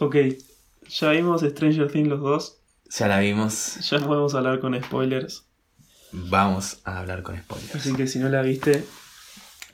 [0.00, 0.16] Ok,
[0.88, 2.58] ya vimos Stranger Things los dos.
[2.90, 3.76] Ya la vimos.
[3.88, 5.44] Ya podemos hablar con spoilers.
[6.12, 7.74] Vamos a hablar con spoilers.
[7.76, 8.84] Así que si no la viste,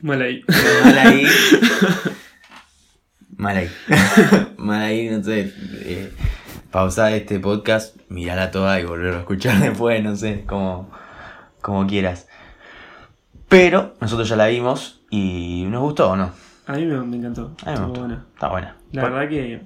[0.01, 0.43] mal ahí.
[0.83, 1.25] Mal ahí.
[3.37, 3.69] Mal ahí.
[4.57, 5.53] Mal ahí, no sé.
[5.81, 6.11] Eh,
[6.71, 10.91] pausar este podcast, mirarla toda y volver a escuchar después, no sé, como,
[11.61, 12.27] como quieras.
[13.47, 16.31] Pero nosotros ya la vimos y nos gustó o no.
[16.65, 17.43] A mí me, me encantó.
[17.43, 17.99] A mí me Estuvo gustó.
[18.01, 18.25] buena.
[18.33, 18.75] Está buena.
[18.91, 19.61] La verdad que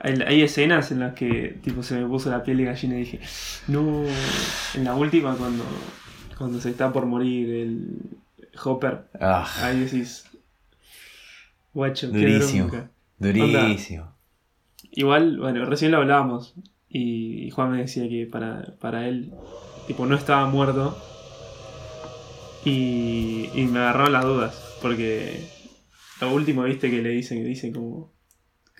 [0.00, 3.20] hay, escenas en las que tipo se me puso la piel de gallina y dije,
[3.68, 4.04] no,
[4.74, 5.64] en la última cuando,
[6.38, 7.98] cuando se está por morir el
[8.64, 10.24] Hopper, Ah, ahí decís,
[11.74, 12.70] guacho, qué durísimo.
[13.18, 14.14] Durísimo.
[14.92, 16.54] Igual, bueno, recién lo hablábamos
[16.88, 19.32] y Juan me decía que para, para él,
[19.86, 20.98] tipo, no estaba muerto
[22.64, 25.46] y, y me agarraron las dudas porque
[26.20, 28.10] lo último, viste, que le dicen, que dicen como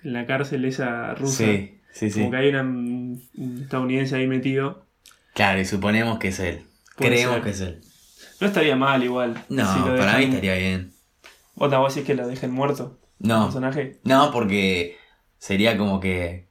[0.03, 1.43] en la cárcel esa rusa.
[1.45, 2.19] Sí, sí, sí.
[2.19, 3.21] Como que hay una, un
[3.63, 4.85] estadounidense ahí metido.
[5.33, 6.63] Claro, y suponemos que es él.
[6.97, 7.43] Puede Creemos ser.
[7.43, 7.81] que es él.
[8.39, 9.35] No estaría mal igual.
[9.49, 10.93] No, si lo para mí estaría bien.
[11.55, 12.99] ¿Vos te vos decís que lo dejen muerto?
[13.19, 13.99] No, personaje?
[14.03, 14.97] no, porque
[15.37, 16.49] sería como que.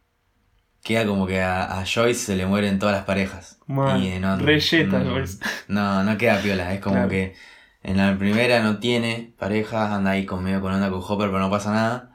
[0.82, 3.58] Queda como que a, a Joyce se le mueren todas las parejas.
[3.68, 5.38] Y no, yeta, mm, Joyce.
[5.68, 6.72] No, no queda piola.
[6.72, 7.10] Es como Claro.
[7.10, 7.34] que
[7.82, 11.38] en la primera no tiene pareja, anda ahí con medio con onda con Hopper, pero
[11.40, 12.09] no pasa nada.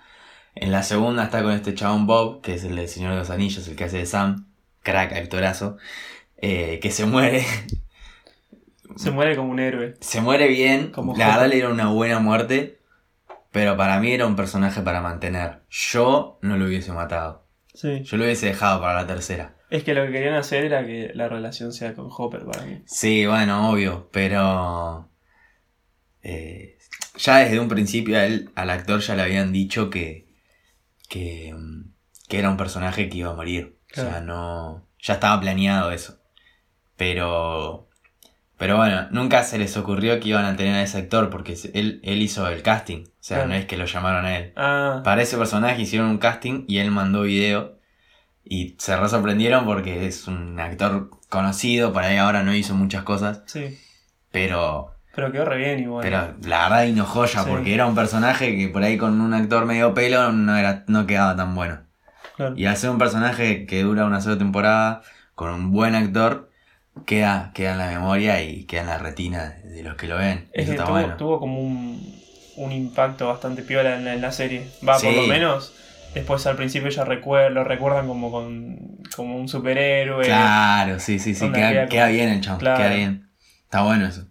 [0.56, 3.30] En la segunda está con este chabón Bob, que es el del Señor de los
[3.30, 4.48] Anillos, el que hace de Sam,
[4.84, 5.78] crack, actorazo,
[6.38, 7.46] eh, que se muere.
[8.96, 9.96] Se muere como un héroe.
[10.00, 12.80] Se muere bien, Como la verdad le dieron una buena muerte,
[13.52, 15.64] pero para mí era un personaje para mantener.
[15.70, 17.46] Yo no lo hubiese matado.
[17.74, 18.04] Sí.
[18.04, 19.56] Yo lo hubiese dejado para la tercera.
[19.70, 22.84] Es que lo que querían hacer era que la relación sea con Hopper para mí.
[22.86, 25.10] Sí, bueno, obvio, pero...
[26.22, 26.78] eh,
[27.18, 30.25] ya desde un principio a él, al actor ya le habían dicho que,
[31.08, 31.94] que, mm,
[32.28, 33.78] que era un personaje que iba a morir.
[33.92, 34.88] O sea, no...
[35.00, 36.18] Ya estaba planeado eso.
[36.98, 37.90] Pero...
[38.58, 42.00] Pero bueno, nunca se les ocurrió que iban a tener a ese actor porque él,
[42.04, 43.04] él hizo el casting.
[43.04, 43.50] O sea, Claro.
[43.50, 44.54] no es que lo llamaron a él.
[44.56, 47.78] Ah, Para ese personaje hicieron un casting y él mandó video.
[48.46, 53.04] Y se re sorprendieron porque es un actor conocido, por ahí ahora no hizo muchas
[53.04, 53.42] cosas.
[53.48, 53.78] sí.
[54.32, 56.04] Pero, Pero quedó re bien igual.
[56.04, 57.50] pero la verdad no joya, Sí.
[57.50, 61.08] porque era un personaje que por ahí con un actor medio pelo no, era, no
[61.08, 61.80] quedaba tan bueno.
[62.36, 62.54] Claro.
[62.58, 65.02] Y hacer un personaje que dura una sola temporada,
[65.36, 66.50] con un buen actor,
[67.06, 70.50] queda, queda en la memoria y queda en la retina de los que lo ven.
[70.54, 71.16] Es Eso que está tuvo, bueno.
[71.18, 72.14] tuvo como un,
[72.58, 74.68] un impacto bastante piola en la, en la serie.
[74.88, 75.74] Va, por lo menos.
[76.14, 78.78] Después al principio ya recuer- lo recuerdan como con
[79.16, 80.26] como un superhéroe.
[80.26, 82.78] Claro, sí, sí, sí, queda, queda bien el chabón, Claro.
[82.78, 83.30] queda bien.
[83.64, 84.26] Está bueno eso.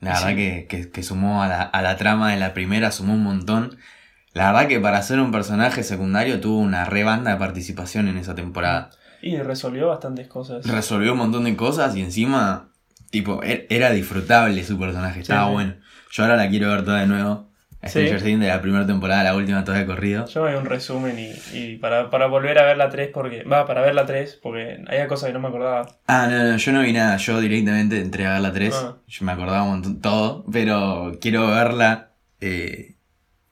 [0.00, 0.24] La Sí.
[0.24, 3.22] verdad que, que, que sumó a la, a la trama de la primera, sumó un
[3.22, 3.78] montón.
[4.32, 8.18] La verdad que para ser un personaje secundario tuvo una re banda de participación en
[8.18, 8.90] esa temporada.
[9.22, 10.66] Y resolvió bastantes cosas.
[10.66, 12.70] Resolvió un montón de cosas y encima,
[13.10, 15.52] tipo, er- era disfrutable su personaje, estaba sí.
[15.52, 15.74] bueno.
[16.10, 17.50] Yo ahora la quiero ver toda de nuevo.
[17.84, 18.00] A Sí.
[18.00, 20.24] Stranger Things de la primera temporada a la última toda de corrido.
[20.26, 23.42] Yo hago un resumen y, y para, para volver a ver la 3 porque.
[23.44, 25.86] Va, para ver la 3 porque había cosas que no me acordaba.
[26.06, 28.96] Ah, no, no, yo no vi nada, yo directamente entré a ver la 3, Ah.
[29.06, 32.94] yo me acordaba un montón todo, pero quiero verla eh,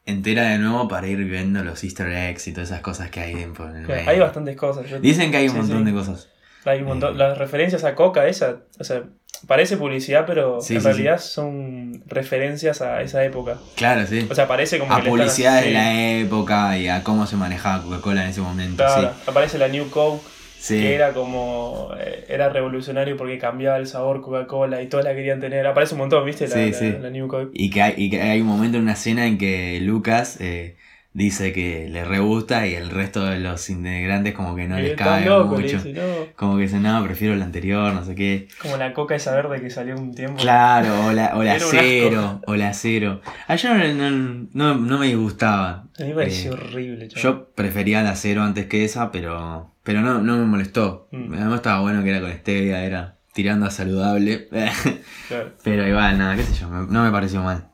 [0.06, 3.32] entera de nuevo para ir viendo los easter eggs y todas esas cosas que hay
[3.34, 4.08] en, en el medio.
[4.10, 4.88] hay bastantes cosas.
[4.88, 5.84] Yo- Dicen que hay un Sí, montón sí.
[5.84, 6.28] de cosas.
[6.64, 7.14] Hay un montón.
[7.14, 7.18] Eh.
[7.18, 8.58] Las referencias a Coca, esa.
[8.78, 9.02] O sea,
[9.46, 13.58] parece publicidad, pero Sí, en sí, realidad son referencias a esa época.
[13.76, 14.26] Claro, sí.
[14.30, 17.36] O sea, parece como a que están- publicidades de la época y a cómo se
[17.36, 20.22] manejaba Coca-Cola en ese momento, Claro, aparece la New Coke,
[20.68, 21.90] que era como.
[21.98, 25.66] eh, Era revolucionario porque cambiaba el sabor Coca-Cola y todos la querían tener.
[25.66, 26.46] Aparece un montón, ¿viste?
[26.48, 26.94] La, Sí, la- sí.
[27.00, 27.50] la New Coke.
[27.52, 30.76] Y que, hay, y que hay un momento en una escena en que Lucas eh,
[31.14, 34.82] dice que le re gusta y el resto de los integrantes como que no Y
[34.82, 35.60] les le mucho.
[35.62, 36.02] dice, no.
[36.36, 38.48] Como que dicen, no, prefiero el anterior, no sé qué.
[38.60, 40.40] Como la coca esa verde que salió un tiempo.
[40.40, 43.20] Claro, o la, o la cero, o la cero.
[43.46, 44.10] A yo no,
[44.52, 45.86] no, no, me disgustaba.
[45.98, 47.22] A mí me pareció Eh, horrible, chaval.
[47.22, 51.08] Yo prefería la cero antes que esa, pero, pero no, no me molestó.
[51.12, 51.34] Mm.
[51.34, 54.48] Además estaba bueno que era con stevia, era tirando a saludable.
[55.28, 55.52] Claro.
[55.64, 57.68] pero igual, nada, qué sé yo, no me pareció mal.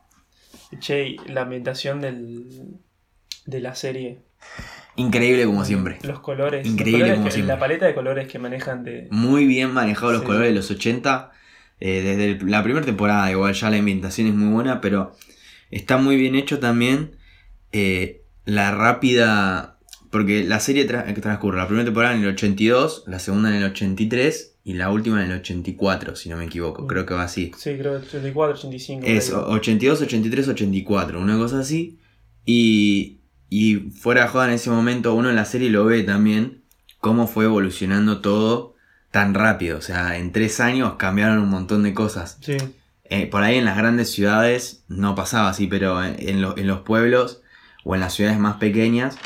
[0.79, 2.45] Che, la ambientación del,
[3.49, 4.19] de la serie.
[4.95, 5.97] Increíble como siempre.
[6.03, 6.65] Los colores.
[6.65, 7.53] los Increíble colores como que- siempre.
[7.55, 9.07] La paleta de colores que manejan de.
[9.11, 10.27] Muy bien manejados los Sí.
[10.27, 11.31] colores de los 80.
[11.81, 15.15] eh, desde el- la primera temporada, igual ya la ambientación es muy buena, pero
[15.71, 17.11] está muy bien hecho también
[17.71, 19.77] eh, la rápida.
[20.11, 23.55] Porque la serie tra- que transcurre la primera temporada en el 82, la segunda en
[23.57, 26.85] el 83 y la última en el 84, si no me equivoco.
[26.87, 27.51] Creo que va así.
[27.57, 29.05] Sí, creo 84, 85.
[29.07, 29.55] Es por ahí.
[29.57, 31.97] 82, 83, 84, una cosa así.
[32.45, 33.18] Y,
[33.49, 36.61] y fuera de joda en ese momento, uno en la serie lo ve también,
[36.99, 38.75] cómo fue evolucionando todo
[39.11, 39.77] tan rápido.
[39.77, 42.37] O sea, en tres años cambiaron un montón de cosas.
[42.41, 42.57] Sí.
[43.05, 46.67] Eh, por ahí en las grandes ciudades no pasaba así, pero en, en lo- en
[46.67, 47.41] los pueblos
[47.83, 49.17] o en las ciudades más pequeñas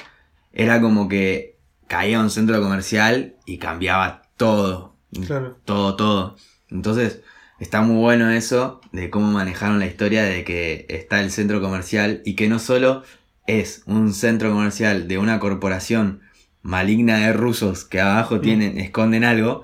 [0.53, 4.95] era como que caía un centro comercial y cambiaba todo.
[5.27, 5.57] Claro.
[5.65, 6.37] Todo, todo.
[6.69, 7.21] Entonces,
[7.59, 12.21] está muy bueno eso de cómo manejaron la historia de que está el centro comercial
[12.25, 13.03] y que no solo
[13.47, 16.21] es un centro comercial de una corporación
[16.61, 19.63] maligna de rusos que abajo tienen, esconden algo,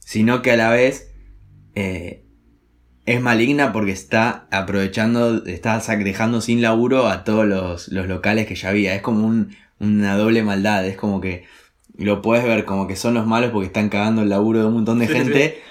[0.00, 1.12] sino que a la vez
[1.74, 2.24] eh,
[3.06, 8.46] es maligna porque está aprovechando, está sac- dejando sin laburo a todos los, los locales
[8.46, 8.94] que ya había.
[8.94, 11.44] Es como un- una doble maldad, es como que
[11.98, 14.74] lo puedes ver como que son los malos porque están cagando el laburo de un
[14.74, 15.62] montón de Sí, gente,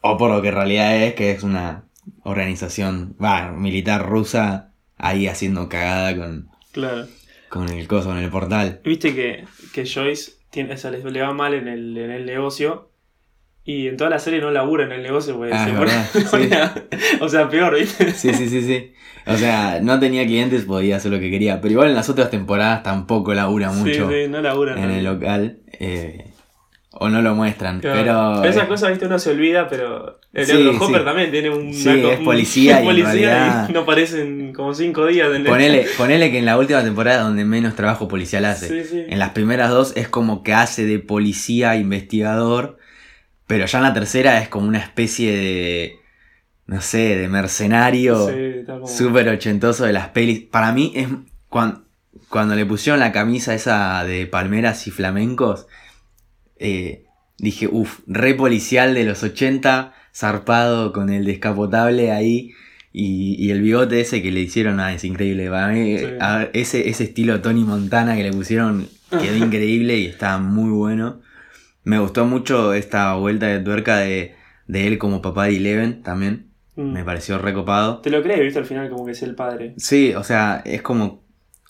[0.00, 1.84] o por lo que en realidad es que es una
[2.24, 7.06] organización va, militar rusa ahí haciendo cagada con, Claro.
[7.48, 8.80] con el coso, con el portal.
[8.84, 12.26] Viste que, que Joyce tiene, o sea, le, le va mal en el, en el
[12.26, 12.88] negocio.
[13.64, 16.70] Y en toda la serie no labura en el negocio, porque Ah, se pone-
[17.20, 18.10] O sea, peor, ¿viste?
[18.12, 18.92] Sí, sí, sí, sí.
[19.24, 21.60] O sea, no tenía clientes, podía hacer lo que quería.
[21.60, 24.74] Pero igual en las otras temporadas tampoco labura mucho Sí, sí, no labura.
[24.74, 24.94] en no.
[24.96, 25.58] el local.
[25.78, 26.24] eh,
[26.94, 27.80] o no lo muestran.
[27.80, 28.00] Claro.
[28.40, 28.44] Pero.
[28.44, 30.78] Esas eh, cosas, viste, uno se olvida, pero el Sí, otro sí.
[30.80, 31.72] Hopper también tiene un.
[31.72, 35.28] Sí, es un- policía y en realidad- y no aparecen como cinco días.
[35.30, 38.68] En el- Ponele, ponele que en la última temporada donde menos trabajo policial hace.
[38.84, 39.04] Sí, sí.
[39.08, 42.78] En las primeras dos es como que hace de policía investigador.
[43.46, 45.96] Pero ya en la tercera es como una especie de.
[46.66, 48.28] No sé, de mercenario.
[48.28, 50.40] Sí, está como- Súper ochentoso de las pelis.
[50.40, 51.08] Para mí es.
[51.48, 51.82] Cuando,
[52.28, 55.66] cuando le pusieron la camisa esa de palmeras y flamencos.
[56.62, 57.04] Eh,
[57.38, 59.94] dije, uff, re policial de los 80.
[60.14, 62.52] Zarpado con el descapotable ahí.
[62.92, 65.48] Y, y el bigote ese que le hicieron, ah, es increíble.
[65.48, 66.04] Para mí, Sí.
[66.20, 71.20] a ese, ese estilo Tony Montana que le pusieron quedó increíble y está muy bueno.
[71.84, 74.34] Me gustó mucho esta vuelta de tuerca de,
[74.68, 76.46] de él como papá de Eleven también.
[76.76, 76.92] Mm.
[76.92, 77.98] Me pareció recopado.
[78.00, 79.72] Te lo crees, viste, al final como que es el padre.
[79.78, 81.22] Sí, o sea, es como.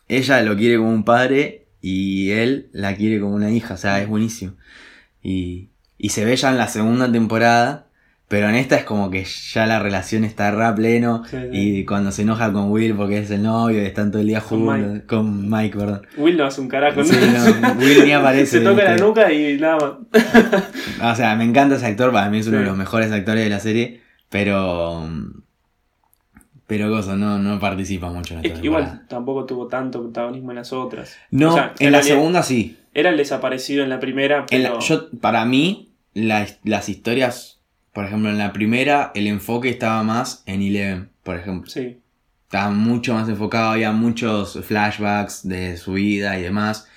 [0.08, 4.00] Ella lo quiere como un padre y él la quiere como una hija, o sea,
[4.00, 4.52] es buenísimo.
[5.22, 5.68] Y,
[5.98, 7.88] y se ve ya en la segunda temporada,
[8.28, 11.22] pero en esta es como que ya la relación está re a pleno.
[11.26, 11.48] Sí, sí.
[11.52, 14.40] Y cuando se enoja con Will porque es el novio y están todo el día
[14.40, 14.64] Con.
[14.64, 15.06] Mike.
[15.06, 16.06] Con Mike, perdón.
[16.16, 17.04] Will no hace un carajo.
[17.04, 17.14] Sí,
[17.60, 18.58] no, Will ni aparece.
[18.58, 20.62] Se toca la nuca y nada más.
[21.12, 23.50] O sea, me encanta ese actor, para mí es uno de los mejores actores de
[23.50, 24.00] la serie,
[24.30, 25.06] pero.
[26.74, 28.88] Pero cosa, no, no participa mucho en Es esta que temporada.
[28.94, 31.18] igual tampoco tuvo tanto protagonismo en las otras.
[31.30, 32.78] No, O sea, en la realidad segunda sí.
[32.94, 34.74] Era el desaparecido en la primera, En pero.
[34.74, 37.60] la- yo, para mí, la- las historias,
[37.92, 41.70] por ejemplo, en la primera, el enfoque estaba más en Eleven, por ejemplo.
[41.70, 41.98] Sí.
[42.44, 46.88] Estaba mucho más enfocado, había muchos flashbacks de su vida y demás.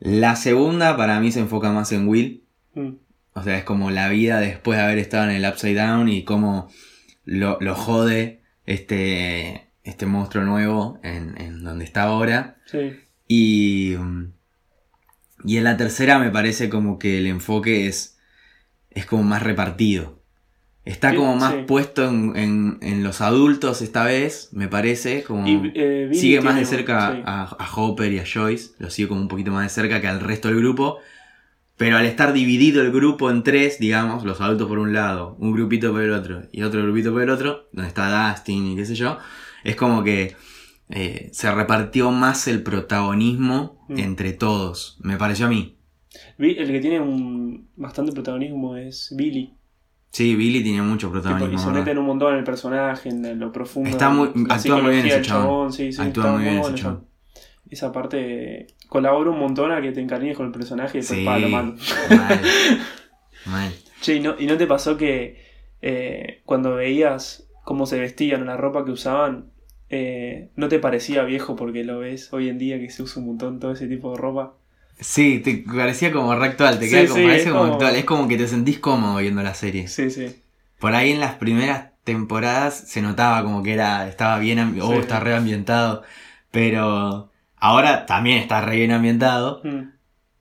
[0.00, 2.42] La segunda, para mí, se enfoca más en Will.
[2.74, 2.90] Mm.
[3.34, 6.24] O sea, es como la vida después de haber estado en el Upside Down y
[6.24, 6.68] cómo
[7.24, 12.56] lo, lo jode este, este monstruo nuevo en, en donde está ahora.
[12.66, 12.92] Sí.
[13.28, 13.94] Y,
[15.44, 18.18] y en la tercera me parece como que el enfoque es,
[18.90, 20.16] es como más repartido.
[20.84, 21.64] Está Sí, como más sí.
[21.66, 25.24] puesto en, en- en los adultos esta vez, me parece.
[25.24, 27.22] Como Y, eh, sigue más de cerca sí.
[27.26, 28.70] a, a Hopper y a Joyce.
[28.78, 30.98] Lo sigue como un poquito más de cerca que al resto del grupo.
[31.76, 35.52] Pero al estar dividido el grupo en tres, digamos, los adultos por un lado, un
[35.52, 38.86] grupito por el otro y otro grupito por el otro, donde está Dustin y qué
[38.86, 39.18] sé yo,
[39.62, 40.34] es como que
[40.88, 43.98] eh, se repartió más el protagonismo Mm.
[44.00, 45.76] entre todos, me pareció a mí.
[46.38, 49.54] El que tiene un bastante protagonismo es Billy.
[50.10, 51.58] Sí, Billy tiene mucho Tipo, y protagonismo.
[51.58, 51.80] se ¿verdad?
[51.82, 53.90] meten un montón en el personaje, en lo profundo.
[53.90, 55.72] Está muy- actúa muy bien ese chabón.
[55.72, 57.04] Sí, sí, Actúa muy bien ese chabón.
[57.70, 61.24] Esa parte colabora un montón a que te encariñes con el personaje y después Sí,
[61.24, 61.74] pa, lo malo.
[62.16, 62.40] mal,
[63.46, 63.72] mal.
[64.00, 65.44] Che, ¿y no, ¿y no te pasó que
[65.82, 69.50] eh, cuando veías cómo se vestían la ropa que usaban,
[69.90, 73.28] eh, no te parecía viejo porque lo ves hoy en día que se usa un
[73.28, 74.54] montón todo ese tipo de ropa?
[74.98, 77.72] Sí, te parecía como re actual, te Sí, queda como, sí, parece es como como-
[77.74, 79.88] actual, es como que te sentís cómodo viendo la serie.
[79.88, 80.42] Sí, sí.
[80.78, 85.20] Por ahí en las primeras temporadas se notaba como que era estaba bien oh, está
[85.20, 86.02] re ambientado,
[86.50, 87.30] pero
[87.66, 89.90] ahora también está re bien ambientado, Mm.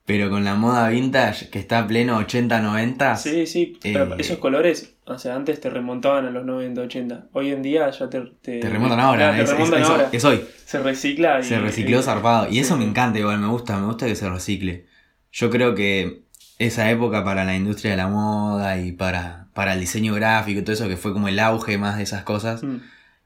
[0.06, 3.16] pero con la moda vintage que está pleno 80 90.
[3.18, 7.26] Sí, sí, pero Eh, esos colores, o sea, antes te remontaban a los 90, 80.
[7.34, 8.22] Hoy en día ya te...
[8.42, 10.10] Te, Te remontan ahora, Claro, te es, remontan es- ahora.
[10.12, 10.46] es hoy.
[10.66, 11.44] Se recicla y...
[11.44, 12.48] Se recicló y- zarpado.
[12.50, 14.86] Y sí, eso me encanta igual, me gusta, me gusta que se recicle.
[15.32, 16.24] Yo creo que
[16.60, 20.64] esa época para la industria de la moda y para, para el diseño gráfico y
[20.64, 22.78] todo eso, que fue como el auge más de esas cosas, Mm.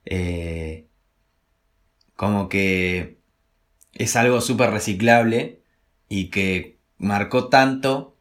[0.06, 0.86] eh,
[2.16, 3.19] como que
[3.94, 5.62] es algo súper reciclable
[6.08, 8.16] y que marcó tanto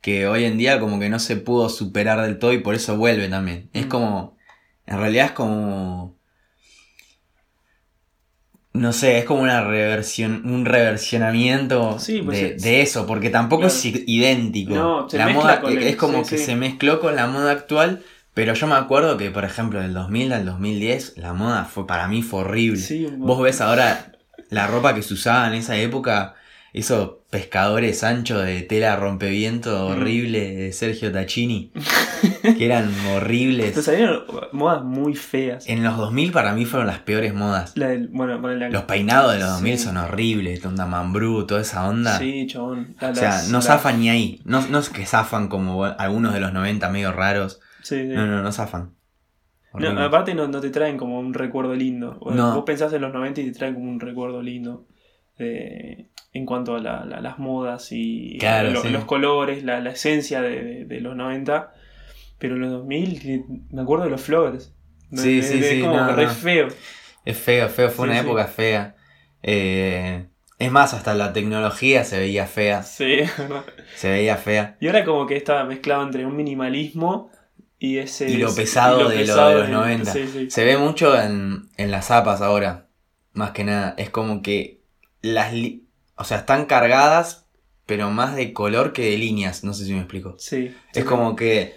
[0.00, 2.96] que hoy en día como que no se pudo superar del todo y por eso
[2.96, 3.70] vuelve también.
[3.72, 3.88] Es Mm.
[3.88, 4.36] como,
[4.86, 6.16] en realidad es como,
[8.74, 13.28] no sé, es como una reversión, un reversionamiento Sí, pues de, es- de eso, porque
[13.28, 13.74] tampoco Claro.
[13.74, 14.74] es idéntico.
[14.74, 16.44] No, se la moda con el- es como sí, que sí.
[16.46, 18.02] se mezcló con la moda actual.
[18.34, 22.08] Pero yo me acuerdo que, por ejemplo, del 2000 al 2010, la moda fue para
[22.08, 22.80] mí fue horrible.
[23.18, 24.11] Vos ves ahora
[24.52, 26.34] la ropa que se usaba en esa época,
[26.72, 29.92] esos pescadores anchos de tela rompeviento Mm.
[29.92, 31.70] horrible de Sergio Tacchini,
[32.58, 33.74] que eran horribles.
[33.84, 35.68] salieron modas muy feas.
[35.68, 37.72] En los 2000 para mí fueron las peores modas.
[37.74, 39.84] La del, bueno, la- Los peinados de los 2000 Sí.
[39.84, 42.18] son horribles, onda mambrú, toda esa onda.
[42.18, 42.94] Sí, chabón.
[43.00, 44.40] La- O sea, no zafan ni ahí.
[44.44, 47.60] No, no es que zafan como algunos de los 90 medio raros.
[47.82, 48.06] Sí, sí.
[48.14, 48.92] No, no, no zafan.
[49.74, 52.18] No, aparte no, no te traen como un recuerdo lindo.
[52.20, 52.54] O- No.
[52.54, 54.86] Vos pensás en los 90 y te traen como un recuerdo lindo.
[55.38, 58.90] de- en cuanto a la- la- las modas y Claro, lo- sí.
[58.90, 61.72] los colores, la, la esencia de, de- de los 90.
[62.38, 64.72] Pero en los 2000 que- me acuerdo de los flowers.
[65.12, 66.68] Sí, sí, sí, como no, re feo.
[67.24, 68.26] Es feo, feo, fue Sí, una sí.
[68.26, 68.94] época fea.
[69.42, 70.26] Eh,
[70.58, 72.82] es más, hasta la tecnología se veía fea.
[72.82, 73.16] Sí.
[73.96, 74.76] Se veía fea.
[74.80, 77.30] Y ahora como que estaba mezclado entre un minimalismo
[77.84, 78.30] y ese...
[78.30, 80.12] Y lo pesado y lo de lo de los de- 90.
[80.12, 80.50] Sí, sí.
[80.50, 82.86] Se ve mucho en, en las zapas ahora.
[83.32, 83.94] Más que nada.
[83.98, 84.80] Es como que
[85.20, 85.52] las...
[85.52, 85.86] li-
[86.16, 87.46] O sea, están cargadas,
[87.86, 89.64] pero más de color que de líneas.
[89.64, 90.36] No sé si me explico.
[90.38, 91.74] Sí, Es como que...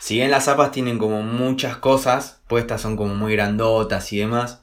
[0.00, 4.62] Si bien las zapas tienen como muchas cosas, puestas son como muy grandotas y demás.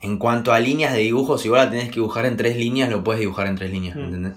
[0.00, 2.88] En cuanto a líneas de dibujo, si vos la tenés que dibujar en tres líneas,
[2.88, 4.04] lo puedes dibujar en tres líneas, Mm.
[4.04, 4.32] ¿entendés?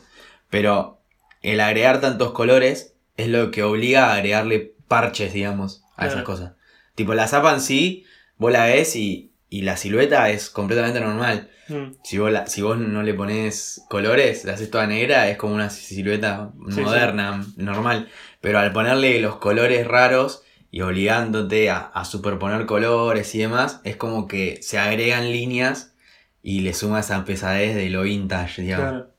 [0.49, 0.99] Pero
[1.41, 6.53] el agregar tantos colores es lo que obliga a agregarle parches, digamos, a esas cosas.
[6.95, 8.05] Tipo, la zapa en sí,
[8.37, 11.49] vos la ves y, y la silueta es completamente normal.
[11.69, 15.37] Mm, Si vos, la- si vos no le pones colores, la haces toda negra, es
[15.37, 18.09] como una silueta Sí, moderna, normal.
[18.41, 23.97] Pero al ponerle los colores raros y obligándote a, a superponer colores y demás, es
[23.97, 25.93] como que se agregan líneas
[26.41, 28.87] y le suma esa pesadez de lo vintage, digamos.
[28.89, 29.11] claro.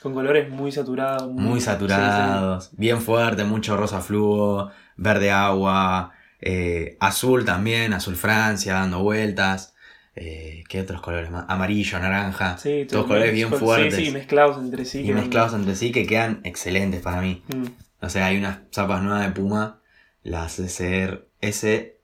[0.00, 1.28] Con colores muy saturados.
[1.32, 8.74] Muy sí, saturados, bien fuerte, mucho rosa fluo, verde agua, eh, azul también, azul Francia,
[8.74, 9.74] dando vueltas.
[10.20, 11.44] Eh, ¿Qué otros colores más?
[11.48, 12.58] Amarillo, naranja.
[12.58, 13.94] Sí, sí, todos todo- colores bien sí, fuertes.
[13.94, 15.00] Sí, mezclados entre sí.
[15.00, 17.42] y mezclados entre sí que quedan excelentes para mí.
[17.54, 17.64] Mm,
[18.04, 19.80] O sea, hay unas zapas nuevas de Puma,
[20.24, 21.96] las SR, S,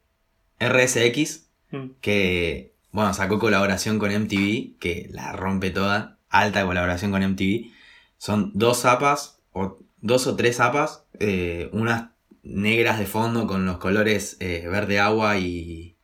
[0.61, 1.87] RSX, mm.
[2.01, 7.71] que, bueno, sacó colaboración con MTV, que la rompe toda, alta colaboración con MTV.
[8.19, 12.11] Son dos zapas, o dos o tres zapas, eh, unas
[12.45, 15.97] negras de fondo con los colores eh, verde agua y,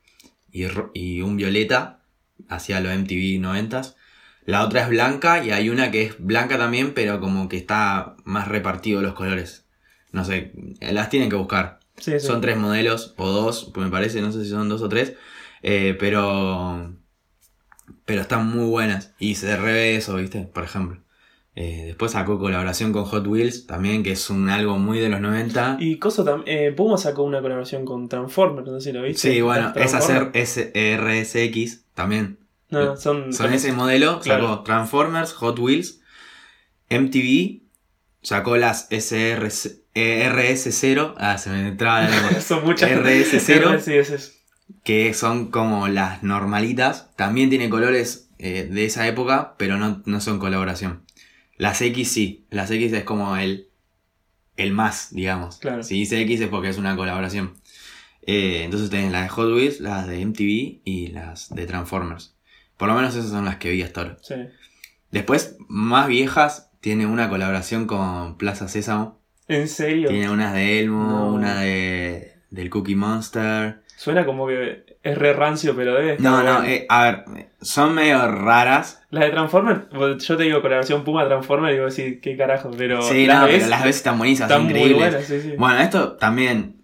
[0.51, 2.03] y, un violeta,
[2.49, 3.95] hacia los MTV 90s.
[4.47, 8.17] La otra es blanca y hay una que es blanca también, pero como que está
[8.25, 9.67] más repartido los colores.
[10.13, 11.79] No sé, las tienen que buscar.
[11.99, 12.27] Sí, sí.
[12.27, 15.15] Son tres modelos, o dos, pues me parece, no sé si son dos o tres.
[15.63, 16.97] eh, pero.
[18.07, 19.15] Pero están muy buenas.
[19.19, 20.41] Y se revé eso, ¿viste?
[20.43, 21.01] Por ejemplo.
[21.63, 25.21] Eh, después sacó colaboración con Hot Wheels, también, que es un algo muy de los
[25.21, 25.77] 90.
[25.81, 26.75] Y Coso también.
[26.75, 29.31] Puma sacó una colaboración con Transformers, no sé si lo viste.
[29.33, 31.35] sí, bueno, es hacer Transformers.
[31.35, 32.39] RSX también.
[32.71, 33.33] No, son.
[33.35, 34.49] Son ese modelo, Claro.
[34.49, 36.01] sacó Transformers, Hot Wheels,
[36.89, 37.63] MTV,
[38.23, 39.49] sacó las SR,
[39.95, 42.91] eh, RS0, ah, se me entraba la son muchas.
[42.91, 43.81] RS0.
[43.85, 44.33] Sí, es eso.
[44.85, 47.11] que son como las normalitas.
[47.17, 51.03] También tiene colores eh, de esa época, pero no, no son colaboración.
[51.61, 53.69] Las X sí, las X es como el,
[54.57, 55.59] el más, digamos.
[55.59, 55.83] Claro.
[55.83, 57.55] Si dice X es porque es una colaboración.
[58.23, 62.35] Eh, entonces tenés las de Hot Wheels, las de MTV y las de Transformers.
[62.77, 64.17] Por lo menos esas son las que vi hasta ahora.
[64.23, 64.35] Sí.
[65.11, 69.21] Después, más viejas, tiene una colaboración con Plaza Sésamo.
[69.49, 70.09] ¿En serio?
[70.09, 71.33] Tiene unas de Elmo, No.
[71.35, 73.83] una de del Cookie Monster.
[74.01, 77.25] Suena como que es re rancio, pero estar No, no, eh, a ver,
[77.61, 79.03] son medio raras.
[79.11, 79.81] Las de Transformers,
[80.27, 83.03] yo te digo colaboración Puma Transformers y digo, sí, qué carajo, pero.
[83.03, 85.11] sí, las no, ves, pero las veces están buenísimas, están son muy increíbles.
[85.11, 85.53] buenas, sí, sí.
[85.59, 86.77] Bueno, esto también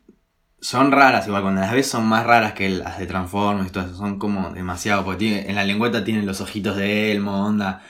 [0.61, 3.85] son raras, igual cuando las ves son más raras que las de Transformers y todo
[3.87, 7.80] eso, son como demasiado, porque tiene- en la lengüeta tienen los ojitos de Elmo, onda.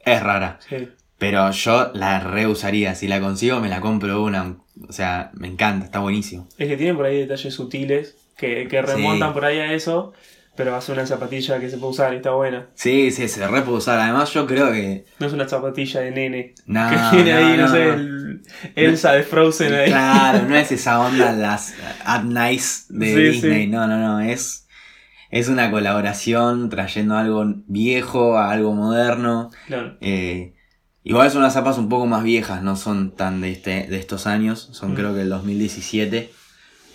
[0.00, 0.58] Es rara.
[0.68, 0.90] Sí.
[1.16, 4.56] Pero yo la reusaría, si la consigo me la compro una.
[4.86, 6.46] O sea, me encanta, está buenísimo.
[6.58, 9.34] Es que tienen por ahí detalles sutiles que, que remontan Sí.
[9.34, 10.12] por ahí a eso,
[10.56, 12.68] pero hace una zapatilla que se puede usar y está buena.
[12.74, 13.98] Sí, sí, se re puede usar.
[14.00, 15.04] Además yo creo que...
[15.18, 16.54] No es una zapatilla de nene.
[16.66, 18.42] No, que tiene no, ahí, no, no, sé, el
[18.74, 19.90] Elsa de Frozen ahí.
[19.90, 23.62] Claro, no es esa onda las At Nice de Sí, Disney.
[23.64, 23.66] sí.
[23.68, 24.20] No, no, no.
[24.20, 24.66] Es,
[25.30, 29.50] es una colaboración trayendo algo viejo a algo moderno.
[29.66, 29.96] Claro.
[30.00, 30.54] Eh,
[31.04, 34.26] igual son unas zapas un poco más viejas, no son tan de, este, de estos
[34.26, 34.94] años, son Mm.
[34.96, 36.30] creo que el 2017.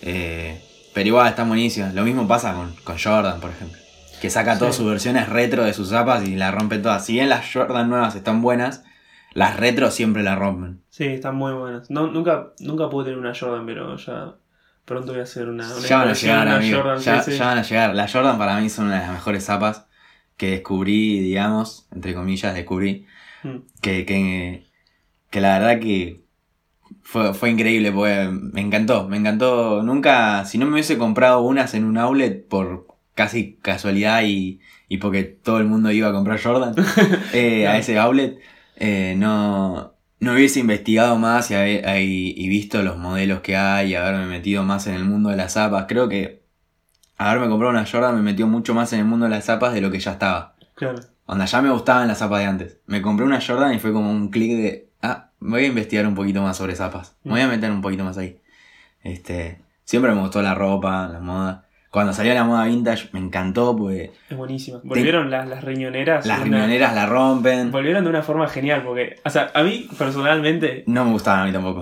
[0.02, 0.60] Eh,
[0.94, 1.92] pero igual están buenísimas.
[1.92, 3.78] Lo mismo pasa con, con Jordan, por ejemplo.
[4.20, 7.04] Que saca todas sus versiones retro de sus zapas y la rompe todas.
[7.04, 8.84] Si bien las Jordan nuevas están buenas,
[9.34, 10.82] las retro siempre la rompen.
[10.88, 11.90] Sí, están muy buenas.
[11.90, 14.36] No, nunca, nunca pude tener una Jordan, pero ya
[14.84, 16.78] pronto voy a hacer una, una Ya van a llegar, amigo.
[16.78, 17.38] Jordan, ya, sí, sí.
[17.38, 17.94] ya van a llegar.
[17.94, 19.86] Las Jordan para mí son una de las mejores zapas
[20.36, 23.06] que descubrí, digamos, entre comillas, descubrí.
[23.42, 23.58] Mm.
[23.82, 24.66] Que, que,
[25.30, 26.23] que la verdad que
[27.02, 29.82] fue, fue increíble, porque me encantó, me encantó.
[29.82, 34.98] Nunca, si no me hubiese comprado unas en un outlet por casi casualidad y, y
[34.98, 36.74] porque todo el mundo iba a comprar Jordan
[37.32, 38.38] eh, a ese outlet,
[38.76, 43.94] eh, no, no hubiese investigado más y, y- y visto los modelos que hay y
[43.94, 45.86] haberme metido más en el mundo de las zapas.
[45.88, 46.42] Creo que
[47.16, 49.80] haberme comprado una Jordan me metió mucho más en el mundo de las zapas de
[49.80, 50.56] lo que ya estaba.
[50.74, 51.00] Claro.
[51.26, 52.78] Onda, ya me gustaban las zapas de antes.
[52.86, 54.90] Me compré una Jordan y fue como un clic de,
[55.52, 57.16] voy a investigar un poquito más sobre zapas.
[57.24, 58.38] Me voy a meter un poquito más ahí.
[59.02, 61.60] Este, siempre me gustó la ropa, la moda.
[61.90, 64.80] Cuando salió la moda vintage me encantó porque Es buenísima.
[64.82, 66.26] Volvieron las, las riñoneras.
[66.26, 67.70] las una- riñoneras la rompen.
[67.70, 71.44] Volvieron de una forma genial, porque, o sea, a mí personalmente, No me gustaban a
[71.46, 71.80] mí tampoco.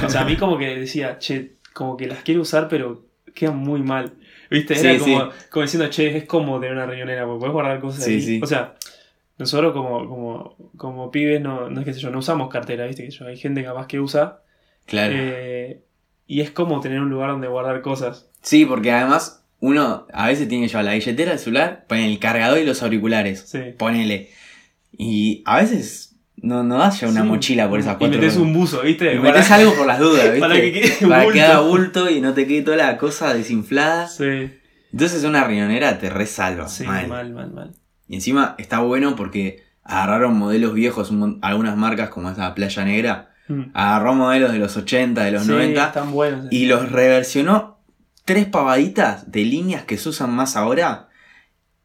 [0.00, 3.02] no, o sea, a mí como que decía, che, como que las quiero usar, pero
[3.34, 4.12] quedan muy mal.
[4.50, 4.78] ¿Viste?
[4.78, 8.04] Era Sí, como, como diciendo, che, es cómodo tener una riñonera, porque puedes guardar cosas
[8.04, 8.20] Sí, ahí.
[8.22, 8.40] sí.
[8.42, 8.74] O sea,
[9.40, 13.02] nosotros como, como, como pibes, no, no es que sé yo, no usamos cartera, ¿viste?
[13.04, 14.42] Que yo, hay gente capaz que usa.
[14.86, 15.12] Claro.
[15.16, 15.82] eh,
[16.26, 18.28] y es como tener un lugar donde guardar cosas.
[18.42, 22.18] Sí, porque además uno a veces tiene que llevar la billetera, el celular, pone el
[22.18, 23.40] cargador y los auriculares.
[23.48, 23.60] Sí.
[23.76, 24.30] Ponele.
[24.96, 27.26] Y a veces no, no das ya una Sí.
[27.28, 28.46] mochila por esas Y cuatro metes cosas.
[28.46, 29.14] un buzo, ¿viste?
[29.14, 30.40] Y metes algo por las dudas, ¿viste?
[30.40, 31.42] para que quede Para que bulto.
[31.44, 34.06] haga bulto y no te quede toda la cosa desinflada.
[34.08, 34.50] Sí,
[34.92, 36.68] Entonces una riñonera te resalva.
[36.68, 37.08] sí, mal.
[37.08, 37.74] mal, mal, mal.
[38.10, 43.26] Y encima está bueno porque agarraron modelos viejos, un algunas marcas como esa Playa Negra,
[43.48, 43.70] Mm.
[43.74, 46.46] agarró modelos de los 80, de los Sí, 90 están buenos.
[46.52, 47.78] y los reversionó
[48.24, 51.08] tres pavaditas de líneas que se usan más ahora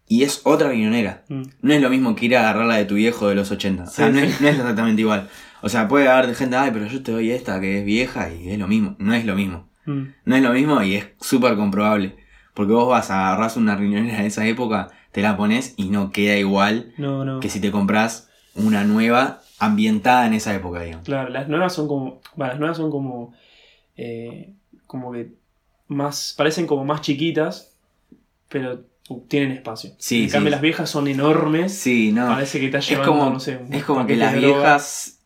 [0.07, 1.23] y es otra riñonera.
[1.29, 1.41] Mm.
[1.61, 3.83] No es lo mismo que ir a agarrar la de tu viejo de los 80.
[3.83, 4.25] O sea, Sí, no, sí.
[4.27, 5.27] Es, no es exactamente igual.
[5.61, 8.49] O sea, puede haber gente, ay, pero yo te doy esta que es vieja y
[8.51, 8.95] es lo mismo.
[8.99, 9.67] No es lo mismo.
[9.85, 10.01] Mm.
[10.25, 12.15] No es lo mismo y es súper comprobable.
[12.53, 16.11] Porque vos vas a agarrar una riñonera de esa época, te la pones y no
[16.11, 17.39] queda igual No, no.
[17.39, 21.05] que si te compras una nueva ambientada en esa época, digamos.
[21.05, 22.19] Claro, las nuevas son como.
[22.35, 23.33] Bueno, las nuevas son como.
[23.95, 24.51] eh,
[24.87, 25.31] como que.
[25.87, 26.33] Más.
[26.37, 27.71] Parecen como más chiquitas.
[28.49, 29.91] Pero uh, tienen espacio.
[29.97, 30.33] Sí, en sí.
[30.33, 31.73] cambio, las viejas son enormes.
[31.73, 32.27] Sí, no.
[32.27, 33.59] Parece que estás Es llevando, como, no sé.
[33.71, 35.19] es como que las viejas,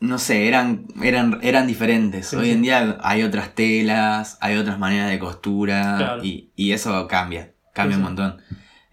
[0.00, 2.28] no sé, eran, eran, eran diferentes.
[2.28, 2.50] Sí, Hoy sí.
[2.52, 6.24] en día hay otras telas, hay otras maneras de costura Claro.
[6.24, 8.36] y, y eso cambia, cambia un montón.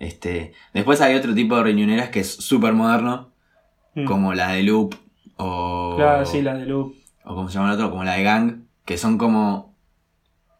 [0.02, 3.30] Este, después hay otro tipo de riñoneras que es súper moderno,
[3.94, 4.06] Mm.
[4.06, 4.96] como la de Loop
[5.38, 6.96] o, Claro, sí, las de Loop.
[7.26, 9.76] o como se llama el otro, como la de Gang, que son como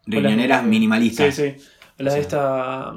[0.06, 1.34] riñoneras minimalistas.
[1.34, 1.64] Sí, sí.
[1.98, 2.92] La O de esta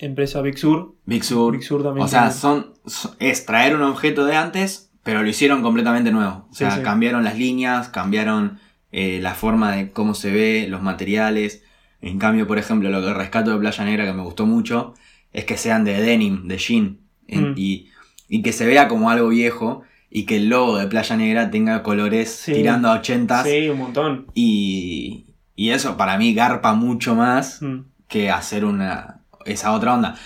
[0.00, 0.94] empresa Big Sur.
[1.04, 1.52] Big Sur.
[1.52, 2.04] Big Sur también.
[2.04, 6.46] O sea, son, son- es traer un objeto de antes, pero lo hicieron completamente nuevo.
[6.50, 6.82] O Sí, sea, sí.
[6.82, 8.58] cambiaron las líneas, cambiaron
[8.92, 11.62] eh, la forma de cómo se ve, los materiales.
[12.00, 14.94] En cambio, por ejemplo, lo que rescato de Playa Negra que me gustó mucho
[15.32, 17.54] es que sean de denim, de jean, en- Mm.
[17.56, 17.90] y,
[18.28, 21.82] y que se vea como algo viejo y que el logo de Playa Negra tenga
[21.82, 22.52] colores Sí.
[22.52, 24.26] tirando a 80 Sí, un montón.
[24.34, 27.80] y, y eso para mí garpa mucho más Mm.
[28.08, 30.16] que hacer una esa otra onda.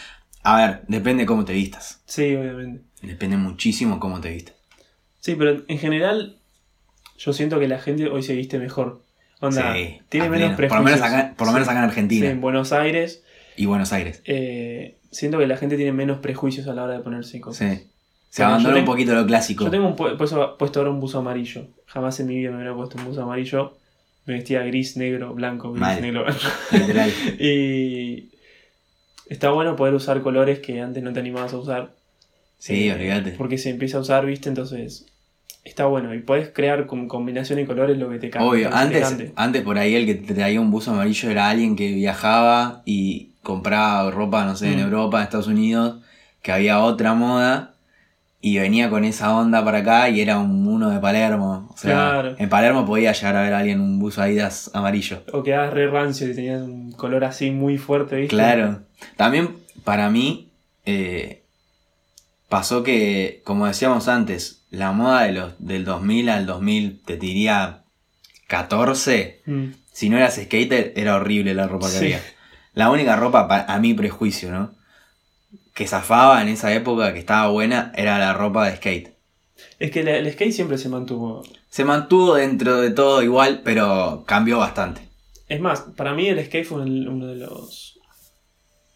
[0.43, 2.03] A ver, depende cómo te vistas.
[2.07, 2.83] Sí, obviamente.
[3.03, 4.55] Depende muchísimo cómo te vistas.
[5.21, 6.37] Sí, pero en general.
[7.17, 9.01] Yo siento que la gente hoy se viste mejor.
[9.41, 10.69] Onda, Sí, tiene menos pleno.
[10.69, 11.25] Por lo menos prejuicios.
[11.27, 11.71] acá, por lo menos Sí.
[11.73, 13.24] acá en Sí, Argentina en Buenos Aires.
[13.57, 14.21] Y Buenos Aires.
[14.25, 17.79] eh, siento que la gente tiene menos prejuicios a la hora de ponerse cosas.
[17.79, 17.87] Sí.
[18.31, 19.65] Se Bueno, abandona un poquito lo clásico.
[19.65, 21.69] Yo tengo un pu- puesto, puesto ahora un buzo amarillo.
[21.87, 23.77] Jamás en mi vida me hubiera puesto un buzo amarillo.
[24.27, 26.03] Me vestía gris, negro, blanco, gris, Mal.
[26.03, 26.25] negro.
[26.73, 27.11] Literal.
[27.39, 28.31] y
[29.29, 31.91] está bueno poder usar colores que antes no te animabas a usar.
[32.59, 33.33] Sí, Eh, olvídate.
[33.33, 34.49] Porque se empieza a usar, ¿viste?
[34.49, 35.07] Entonces
[35.63, 36.13] está bueno.
[36.15, 38.51] Y puedes crear con combinación de colores lo que te cambie.
[38.51, 41.93] Obvio, antes, antes por ahí el que te traía un buzo amarillo era alguien que
[41.93, 44.83] viajaba y compraba ropa, no sé, en Mm.
[44.83, 46.03] Europa, en Estados Unidos,
[46.43, 47.71] que había otra moda
[48.41, 51.71] y venía con esa onda para acá y era un uno de Palermo.
[51.73, 52.35] O sea, Claro.
[52.39, 55.23] en Palermo podía llegar a ver a alguien un buzo Adidas amarillo.
[55.33, 58.35] O quedabas re rancio y tenías un color así muy fuerte, ¿viste?
[58.37, 58.81] Claro.
[59.17, 60.51] También para mí
[60.85, 61.43] eh,
[62.51, 67.81] pasó que, como decíamos antes, la moda de los, del 2000 al 2000, te diría
[68.49, 72.05] 14, Mm, si no eras skater era horrible la ropa que Sí.
[72.05, 72.21] había.
[72.75, 74.73] La única ropa, pa- a mi prejuicio, ¿no?
[75.75, 79.15] que zafaba en esa época, que estaba buena, era la ropa de skate.
[79.81, 81.43] Es que el skate siempre se mantuvo.
[81.69, 85.09] Se mantuvo dentro de todo igual, pero cambió bastante.
[85.49, 87.94] Es más, para mí el skate fue un- uno de los.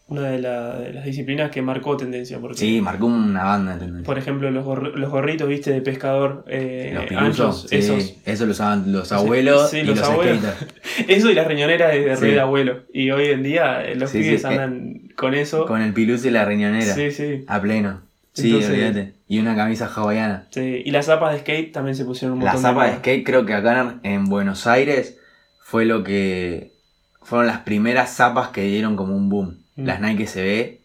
[0.09, 2.39] Una de, la- de las disciplinas que marcó tendencia.
[2.39, 4.05] Porque, Sí, marcó una banda de tendencia.
[4.05, 8.15] por ejemplo, los, gorri- los gorritos, viste, de pescador eh, Los pilusos, sí, esos.
[8.25, 10.43] eso lo usaban los abuelos sí, y los los, abuelos.
[11.07, 12.79] Eso y la riñonera de, de rey de abuelo.
[12.93, 15.65] Y hoy en día eh, los pibes sí, andan con eso.
[15.65, 16.93] Con el piluso y la riñonera.
[16.93, 18.01] Sí, sí, A pleno.
[18.33, 19.13] Sí, Entonces- olvídate.
[19.27, 20.47] Y una camisa hawaiana.
[20.49, 20.81] sí.
[20.83, 22.99] Y las zapas de skate también se pusieron un montón zapa de moda.
[22.99, 25.19] skate creo que acá en Buenos Aires
[25.61, 26.71] fue lo que...
[27.21, 29.58] Fueron las primeras zapas que dieron como un boom.
[29.79, 29.85] Mm.
[29.85, 30.79] Las Nike CB,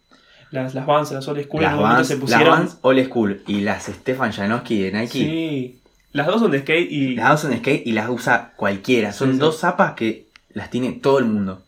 [0.50, 2.48] Las, las Vans, las Old School, las Vans, se las pusieron.
[2.50, 5.12] Vans Old School y las Stefan Janowski de Nike.
[5.18, 5.80] Sí.
[6.12, 7.14] Las dos son de skate y.
[7.16, 9.12] Las usan skate y las usa cualquiera.
[9.12, 9.40] Son Sí, sí.
[9.40, 11.64] dos zapas que las tiene todo el mundo.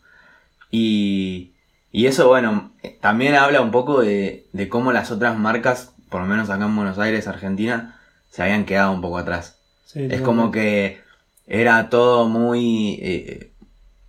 [0.71, 1.51] Y,
[1.91, 6.27] y eso, bueno, también habla un poco de, de cómo las otras marcas, por lo
[6.27, 9.59] menos acá en Buenos Aires, Argentina, se habían quedado un poco atrás.
[9.85, 10.99] Sí, Es como que
[11.45, 13.51] era todo muy eh,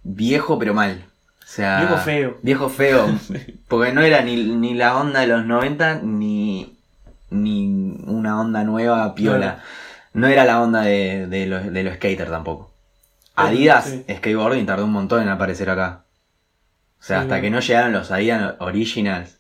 [0.04, 1.04] viejo pero mal.
[1.48, 2.38] O sea, Viejo feo.
[2.42, 3.06] Viejo feo.
[3.68, 6.76] Porque no era ni, ni la onda de los 90 ni,
[7.30, 9.62] ni una onda nueva piola.
[10.12, 12.70] No era la onda de, de los, de los skaters tampoco.
[13.34, 14.04] Adidas Sí.
[14.14, 16.02] Skateboarding tardó un montón en aparecer acá.
[17.00, 17.42] O sea, Sí, hasta bueno.
[17.42, 19.38] que no llegaron los Adidas Originals.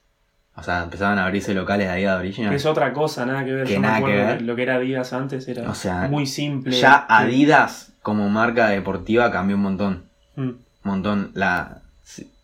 [0.56, 2.56] O sea, empezaban a abrirse locales de Adidas Originals.
[2.56, 3.66] es otra cosa, nada que ver.
[3.66, 4.42] Que Yo me nada que acuerdo ver.
[4.42, 6.74] Lo que era Adidas antes era O sea, muy simple.
[6.74, 7.04] Ya.
[7.08, 10.04] Adidas como marca deportiva cambió un montón.
[10.36, 10.40] Mm.
[10.48, 11.30] Un montón.
[11.34, 11.82] La,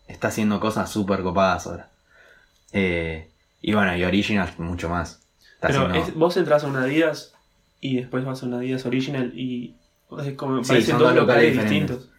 [0.07, 1.89] está haciendo cosas súper copadas ahora.
[2.73, 3.29] Eh,
[3.61, 5.21] y bueno, y Originals mucho más.
[5.55, 7.33] Está Pero haciendo- es- vos entras a una Adidas
[7.81, 9.75] y después vas a una Adidas Original y.
[10.23, 12.09] Es como, Sí, parecen dos locales locales distintos.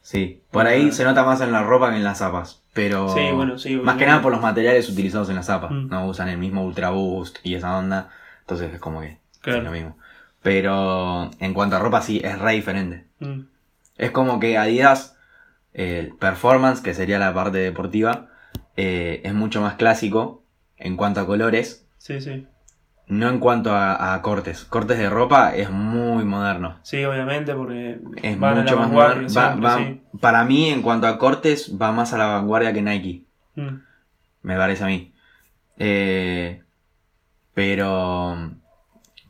[0.00, 0.92] Sí, por ahí Ah.
[0.92, 2.60] se nota más en la ropa que en las zapas.
[2.72, 5.70] Pero Sí, bueno, sí, más que nada por los materiales utilizados en las zapas.
[5.70, 5.88] Mm.
[5.88, 8.10] No usan el mismo Ultra Boost y esa onda.
[8.40, 9.58] Entonces es como que Claro.
[9.58, 9.98] es lo mismo.
[10.42, 13.04] Pero en cuanto a ropa sí, es re diferente.
[13.20, 13.42] Mm.
[13.98, 15.16] Es como que Adidas,
[15.74, 18.28] el performance, que sería la parte deportiva,
[18.76, 20.42] eh, es mucho más clásico
[20.76, 22.46] en cuanto a colores, Sí, sí.
[23.06, 24.64] no en cuanto a, a cortes.
[24.64, 26.78] Cortes de ropa es muy moderno.
[26.82, 29.40] Sí, obviamente, porque Es van a mucho la más vanguardia moderno.
[29.40, 29.78] Va- siempre, va-
[30.12, 30.18] sí.
[30.20, 33.24] Para mí, en cuanto a cortes, va más a la vanguardia que Nike.
[33.54, 33.76] Mm.
[34.42, 35.12] Me parece a mí.
[35.78, 36.62] Eh,
[37.54, 38.50] pero.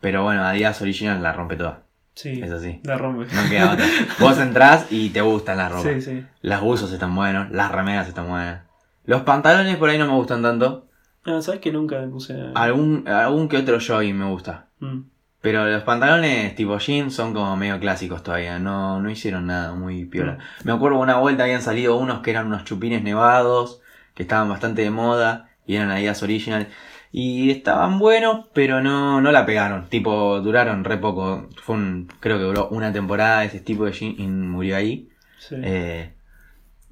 [0.01, 1.83] Pero bueno, Adidas Original la rompe toda.
[2.15, 2.81] Sí, Es así.
[2.85, 3.27] la rompe.
[3.35, 3.87] No queda otra.
[4.21, 5.93] Vos entrás y te gustan las ropas.
[5.95, 6.25] Sí, sí.
[6.43, 8.63] Las buzos están buenos, las remeras están buenas.
[9.05, 10.87] Los pantalones por ahí no me gustan tanto.
[11.25, 12.37] Ah, ¿sabes que nunca me puse.
[12.55, 14.67] Algún, algún que otro jogging me gusta.
[14.81, 15.01] Mm.
[15.41, 18.59] Pero los pantalones tipo jeans son como medio clásicos todavía.
[18.61, 20.39] No, no hicieron nada muy piola.
[20.63, 23.81] Me acuerdo una vuelta habían salido unos que eran unos chupines nevados.
[24.15, 25.49] Que estaban bastante de moda.
[25.67, 26.69] Y eran Adidas Original.
[27.15, 29.87] Y estaban buenos, pero no, no la pegaron.
[29.91, 31.49] Tipo, duraron re poco.
[31.63, 35.11] Fue un, creo que duró una temporada ese tipo de y murió ahí.
[35.39, 35.57] Sí.
[35.63, 36.15] Eh,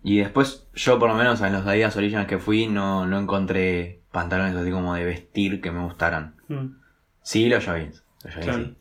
[0.03, 4.03] y después, yo por lo menos en los Adidas Original que fui, no, no encontré
[4.13, 6.37] pantalones así como de vestir que me gustaran.
[6.49, 6.77] Mm.
[7.23, 8.05] Sí, los joggings.
[8.25, 8.65] Los joggings Claro.
[8.65, 8.77] sí.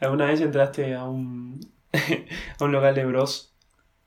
[0.00, 1.60] ¿Alguna vez entraste a un,
[2.58, 3.51] a un local de bros?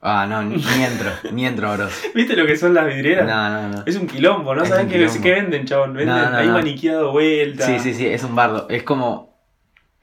[0.07, 1.91] Ah, no, ni, ni entro, ni entro, bros.
[2.13, 3.25] ¿Viste lo que son las vidrieras?
[3.27, 3.83] No, no, no.
[3.87, 4.61] Es un quilombo, ¿no?
[4.61, 5.93] Es ¿Sabes un qué, qué venden, chabón?
[5.93, 6.53] Venden No, no, ahí no.
[6.53, 7.65] maniqueado vuelta.
[7.65, 8.67] Sí, sí, sí, es un bardo.
[8.69, 9.33] Es como.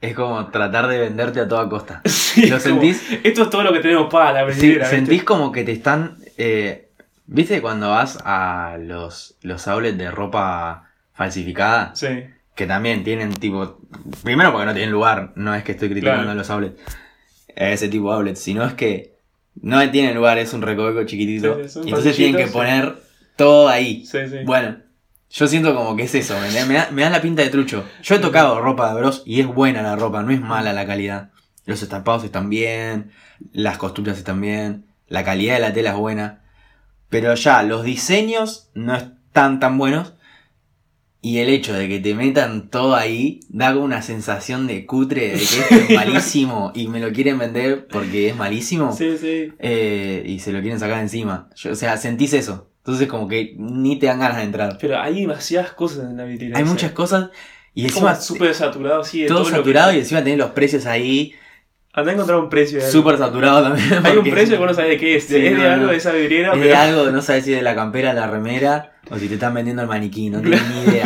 [0.01, 2.01] Es como tratar de venderte a toda costa.
[2.33, 3.19] Sí, ¿Lo como, sentís?
[3.23, 4.83] Esto es todo lo que tenemos para la Sí, vidriera.
[4.85, 4.95] ¿viste?
[4.97, 6.17] sentís como que te están.
[6.37, 6.89] eh,
[7.25, 11.95] ¿Viste cuando vas a los, los outlets de ropa falsificada?
[11.95, 12.07] Sí.
[12.55, 13.79] Que también tienen tipo.
[14.23, 16.31] Primero porque no tienen lugar, no es que estoy criticando Claro.
[16.31, 16.81] a los outlets.
[17.55, 19.12] a ese tipo de outlets, sino es que
[19.61, 21.55] no tienen lugar, es un recoveco chiquitito.
[21.55, 22.95] Sí, sí, son y entonces tienen que poner
[23.35, 24.05] todo ahí.
[24.05, 24.37] Sí, sí.
[24.45, 24.77] Bueno,
[25.29, 27.83] yo siento como que es eso, ¿me, me, da, me da la pinta de trucho.
[28.03, 30.85] Yo he tocado ropa de bros y es buena la ropa, no es mala la
[30.85, 31.31] calidad.
[31.65, 33.11] Los estampados están bien,
[33.51, 36.41] las costuras están bien, la calidad de la tela es buena.
[37.09, 40.13] Pero ya, los diseños no están tan buenos.
[41.25, 45.29] Y el hecho de que te metan todo ahí da como una sensación de cutre,
[45.29, 48.91] de que esto es malísimo y me lo quieren vender porque es malísimo.
[48.91, 49.53] Sí, sí.
[49.57, 51.49] eh, y se lo quieren sacar encima.
[51.55, 52.69] Yo- o sea, sentís eso.
[52.79, 54.77] Entonces como que ni te dan ganas de entrar.
[54.81, 56.57] Pero hay demasiadas cosas en la vitrina.
[56.57, 57.29] Hay muchas cosas
[57.73, 61.33] y encima súper saturado, de todo que- saturado y encima tenés los precios ahí
[61.95, 62.91] Andá a encontrar un precio de algo.
[62.91, 64.03] súper saturados también.
[64.05, 65.25] Hay un precio que vos no sabés de qué es.
[65.25, 65.91] Sí, es de algo no.
[65.91, 68.93] de esa vidriera, Es de algo, no sabes si es de la campera, la remera
[69.11, 71.05] o si te están vendiendo el maniquí, no tienes ni idea.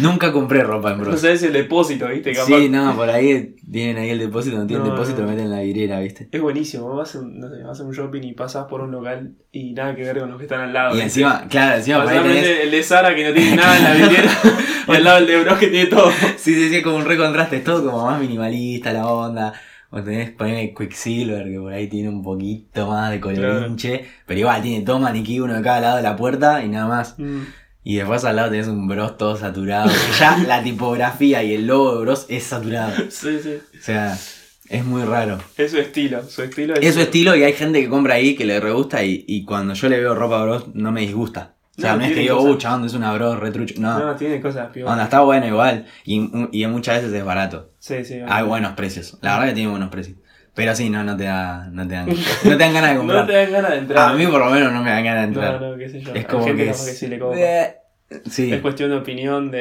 [0.00, 1.20] Nunca compré ropa en No Bros.
[1.20, 2.32] sabes el depósito, ¿viste?
[2.32, 2.46] Capaz.
[2.46, 5.24] Sí, no, por ahí tienen ahí el depósito, no tienen No, depósito, no.
[5.26, 6.28] lo meten en la vidriera, ¿viste?
[6.30, 9.32] Es buenísimo, vas a, no sé, vas a un shopping y pasás por un local
[9.52, 10.90] y nada que ver con los que están al lado.
[10.90, 11.04] Y ¿viste?
[11.04, 12.46] encima, claro, encima por ahí tenés...
[12.64, 14.30] El de Sara que no tiene nada en la vidriera
[14.88, 16.10] y al lado el de Bros que tiene todo.
[16.36, 19.52] Sí, sí, sí, como un re contraste, es todo como más minimalista la onda.
[19.90, 24.60] O tenés poner Quicksilver, que por ahí tiene un poquito más de colorinche, pero igual
[24.60, 27.14] tiene todo maniquí, uno de cada lado de la puerta y nada más.
[27.18, 27.42] Mm,
[27.88, 29.88] Y después al lado tenés un Bros todo saturado.
[30.18, 32.92] ya la tipografía y el logo de Bros es saturado.
[33.10, 33.58] Sí, sí.
[33.78, 34.18] O sea,
[34.68, 35.38] es muy raro.
[35.56, 36.24] Es su estilo.
[36.28, 36.84] Su estilo es.
[36.84, 39.44] Es su estilo y hay gente que compra ahí que le re gusta y, y
[39.44, 41.54] cuando yo le veo ropa Bros no me disgusta.
[41.78, 43.74] O sea, No, no, es que digo, uh, chabón, es una Bros retrucho.
[43.78, 44.88] No, No, tiene cosas peor.
[44.90, 45.86] onda, está bueno igual.
[46.04, 47.70] Y, y muchas veces es barato.
[47.78, 48.18] Sí, sí.
[48.26, 49.16] Hay buenos precios.
[49.20, 50.16] La verdad que tiene buenos precios.
[50.56, 52.08] Pero sí, no, no te, da, no te dan,
[52.44, 53.20] no te dan ganas de comprar.
[53.20, 54.08] No te dan ganas de entrar.
[54.10, 55.60] A mí por lo menos no me dan ganas de entrar.
[55.60, 56.14] No, no, qué sé yo.
[56.14, 56.80] Es como gente que, es...
[56.82, 57.20] que sí le
[58.30, 59.58] Sí, Es cuestión de opinión, de,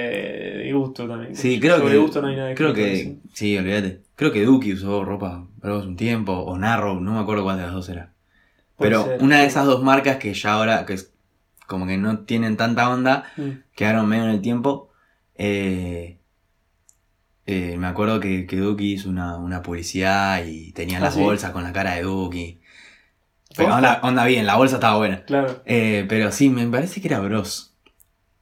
[0.64, 1.36] de gusto también.
[1.36, 1.98] sí, creo Sobre que...
[2.00, 2.96] gusto no hay nada creo que...
[2.96, 3.20] sí.
[3.34, 4.02] Sí, olvídate.
[4.16, 7.64] Creo que Duki usó ropa Bros un tiempo, o Narrow, no me acuerdo cuál de
[7.64, 8.14] las dos era.
[8.78, 11.12] Pero ser, una de esas dos marcas que ya ahora, que es
[11.68, 13.50] como que no tienen tanta onda, Mm.
[13.76, 14.90] quedaron medio en el tiempo.
[15.38, 16.20] Eh,
[17.46, 21.22] eh, me acuerdo que, que Duki hizo una, una publicidad y tenía Ah, las ¿sí?
[21.22, 22.60] bolsas con la cara de Duki.
[23.58, 25.24] Onda, onda bien, la bolsa estaba buena.
[25.24, 25.62] Claro.
[25.66, 27.74] Eh, pero sí, me parece que era Bros.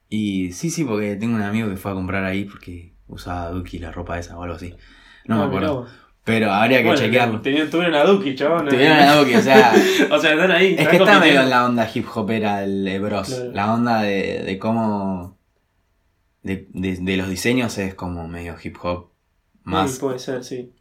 [0.08, 3.78] Y sí, sí, porque tengo un amigo que fue a comprar ahí porque usaba Duki
[3.78, 4.74] la ropa esa o algo así.
[5.26, 5.82] No me Ah, acuerdo.
[5.82, 5.94] mirá.
[6.24, 7.40] Pero habría que Bueno, chequearlo.
[7.42, 8.66] Tenían, tuvieron a Duki, chabón.
[8.66, 9.72] Tuvieron a Duki, o sea.
[10.10, 10.74] o sea, están ahí.
[10.78, 13.28] Es que está medio en la onda hip hopera el Bros.
[13.28, 13.52] Claro.
[13.52, 15.33] La onda de, de cómo.
[16.44, 19.10] De, de, de los diseños es como medio hip hop.
[19.64, 19.92] Más.
[19.94, 20.72] Sí, puede ser, sí.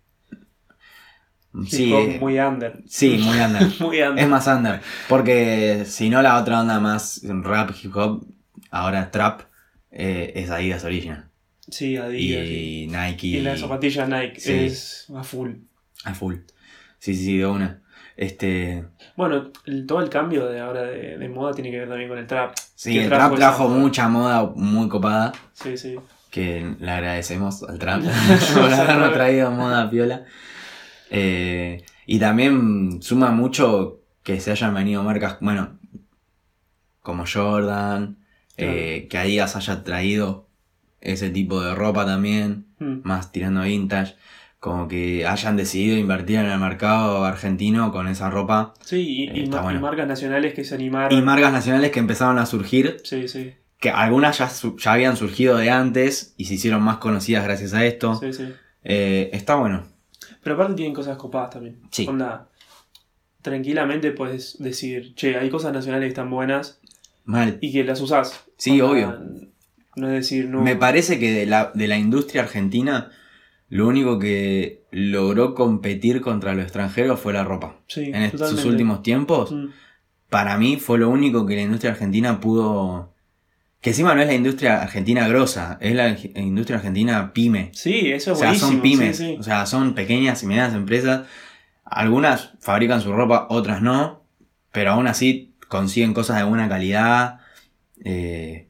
[1.67, 2.83] Sí, Hip hop eh, muy under.
[2.87, 3.61] sí, muy under.
[3.79, 4.23] muy under.
[4.23, 4.81] es más under.
[5.07, 8.25] Porque si no, la otra onda más rap, hip hop,
[8.71, 9.41] ahora trap,
[9.91, 11.29] eh, es Adidas Original.
[11.69, 12.45] Sí, Adidas.
[12.47, 12.83] sí.
[12.83, 13.27] Y Nike.
[13.27, 14.51] Y la zapatilla Nike Sí.
[14.53, 15.51] es a full.
[16.03, 16.35] A full.
[16.99, 17.81] Sí, sí, sí, de una.
[18.17, 18.85] Este.
[19.15, 22.17] Bueno, el- todo el cambio de ahora de, de moda tiene que ver también con
[22.17, 22.53] el trap.
[22.75, 23.77] Sí, el trap trajo moda.
[23.79, 25.31] mucha moda muy copada.
[25.53, 25.95] Sí, sí.
[26.31, 28.01] que le agradecemos al trap
[28.55, 30.23] por habernos traído moda piola.
[31.11, 35.77] Eh, y también suma mucho que se hayan venido marcas, bueno,
[37.01, 38.17] como Jordan,
[38.57, 40.47] eh, que Adidas haya traído
[41.01, 43.01] ese tipo de ropa también, Mm.
[43.03, 44.15] más tirando vintage,
[44.63, 48.73] como que hayan decidido invertir en el mercado argentino con esa ropa.
[48.79, 51.19] Sí, y, Eh, y y marcas nacionales que se animaron.
[51.19, 53.55] Y marcas nacionales que empezaron a surgir Sí, sí.
[53.77, 57.83] que algunas ya, ya habían surgido de antes y se hicieron más conocidas gracias a
[57.85, 58.15] esto.
[58.15, 58.53] Sí, sí.
[58.85, 59.83] Eh, está bueno.
[60.41, 61.81] Pero aparte tienen cosas copadas también.
[61.91, 62.07] Sí.
[62.07, 62.47] Onda,
[63.41, 66.79] tranquilamente puedes decir, che, hay cosas nacionales que están buenas
[67.25, 67.57] Mal.
[67.59, 68.45] y que las usás.
[68.57, 69.19] Sí, Onda, obvio.
[69.97, 70.61] No es decir, no.
[70.61, 73.11] Me parece que de la, de la industria argentina,
[73.75, 77.77] lo único que logró competir contra lo extranjero fue la ropa.
[77.87, 78.67] Sí, En totalmente.
[78.67, 79.65] últimos tiempos, Mm.
[80.29, 83.11] para mí fue lo único que la industria argentina pudo...
[83.81, 87.69] Que encima no es la industria argentina grosa, es la industria argentina pyme.
[87.73, 88.71] Sí, eso O es sea, buenísimo.
[88.71, 89.35] son pymes, sí, sí.
[89.39, 91.23] o sea, son pequeñas y medianas empresas.
[91.83, 94.23] Algunas fabrican su ropa, otras no,
[94.71, 97.39] pero aún así consiguen cosas de buena calidad
[98.05, 98.69] eh,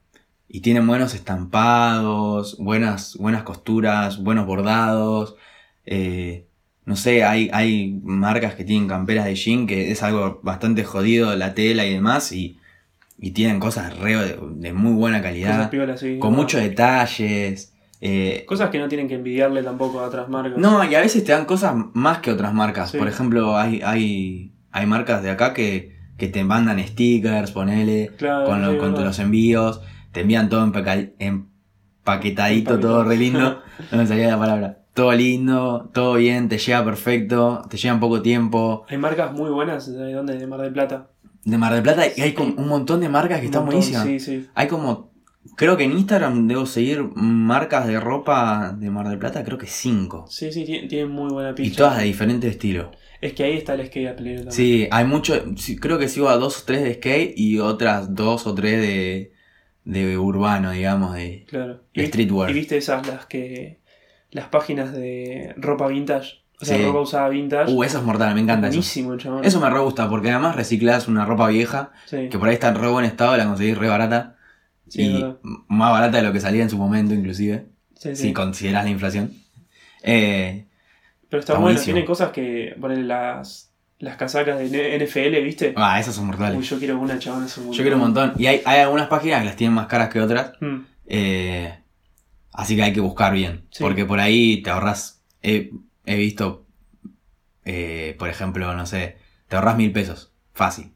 [0.55, 5.35] y tienen buenos estampados, buenas, buenas costuras, buenos bordados.
[5.85, 6.45] eh,
[6.85, 11.33] no sé, hay, hay marcas que tienen camperas de jean que es algo bastante jodido
[11.35, 12.57] la tela y demás y,
[13.17, 16.19] y tienen cosas re de, de muy buena calidad, piolas, sí.
[16.19, 16.37] con No.
[16.39, 17.73] muchos detalles.
[18.01, 20.59] eh, Cosas que no tienen que envidiarle tampoco a otras marcas.
[20.59, 22.91] no, y a veces te dan cosas más que otras marcas.
[22.91, 22.97] Sí.
[22.99, 28.45] Por ejemplo, hay, hay, hay marcas de acá que, que te mandan stickers, ponele, Claro,
[28.45, 29.81] con, lo- sí, con los envíos.
[30.13, 33.61] Te envían todo empaquetadito, todo re lindo.
[33.91, 34.79] No me salía la palabra.
[34.93, 38.85] Todo lindo, todo bien, te llega perfecto, te llega en poco tiempo.
[38.87, 40.37] Hay marcas muy buenas, ¿de dónde?
[40.37, 41.09] De Mar del Plata.
[41.43, 43.79] De Mar del Plata y hay como un montón de marcas que Un están montón,
[43.81, 44.05] buenísimas.
[44.05, 44.47] Sí, sí.
[44.53, 45.11] Hay como,
[45.55, 49.65] creo que en Instagram debo seguir marcas de ropa de Mar del Plata, creo que
[49.65, 50.27] cinco.
[50.29, 51.77] Sí, sí, tienen, muy buena Y pinta.
[51.77, 52.91] todas de diferente estilo.
[53.19, 54.53] Es que ahí está el skate apelero también.
[54.53, 55.33] Sí, hay mucho.
[55.81, 59.31] creo que sigo a dos o tres de skate y otras dos o tres de,
[59.85, 61.81] de urbano, digamos, de, Claro.
[61.93, 62.49] de streetwear.
[62.49, 63.81] y viste esas, las que.
[64.31, 66.43] Las páginas de ropa vintage.
[66.59, 66.83] O sea, Sí.
[66.83, 67.71] ropa usada vintage.
[67.71, 68.77] Uh, eso es mortal, me encanta eso.
[68.77, 69.43] Buenísimo, chabón.
[69.45, 72.69] Eso me re gusta porque además reciclas una ropa vieja Sí, que por ahí está
[72.69, 74.37] en re buen estado, la conseguís re barata
[74.87, 75.35] sí, y
[75.67, 77.65] más barata de lo que salía en su momento, inclusive,
[77.95, 78.27] Sí, sí.
[78.27, 79.33] si consideras la inflación.
[80.03, 80.65] Eh,
[81.29, 81.93] Pero está, está bueno, buenísimo.
[81.95, 82.75] tiene cosas que.
[82.79, 83.72] Ponen las.
[84.03, 85.73] Las casacas de NFL, ¿viste?
[85.77, 86.57] ah, esas son mortales.
[86.59, 88.33] Uy, yo quiero una chabón, es un Yo quiero un montón.
[88.37, 90.51] Y hay, hay algunas páginas que las tienen más caras que otras.
[90.59, 91.73] Mm, Eh,
[92.51, 93.63] Así que hay que buscar bien.
[93.71, 93.81] Sí.
[93.81, 95.21] Porque por ahí te ahorras.
[95.41, 95.71] He,
[96.05, 96.65] he visto,
[97.65, 100.31] eh, por ejemplo, no sé, te ahorras mil pesos.
[100.53, 100.91] Fácil.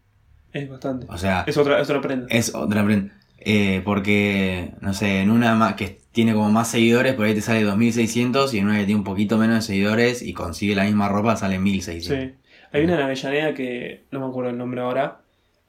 [0.53, 1.07] Es bastante.
[1.09, 2.27] O sea, Es otra, es otra prenda.
[2.29, 3.13] es otra prenda.
[3.39, 7.63] Eh, porque, no sé, en una que tiene como más seguidores, por ahí te sale
[7.63, 11.07] 2600 y en una que tiene un poquito menos de seguidores y consigue la misma
[11.09, 12.35] ropa sale 1600.
[12.35, 12.35] Sí.
[12.73, 15.19] Hay una en Avellaneda que no me acuerdo el nombre ahora.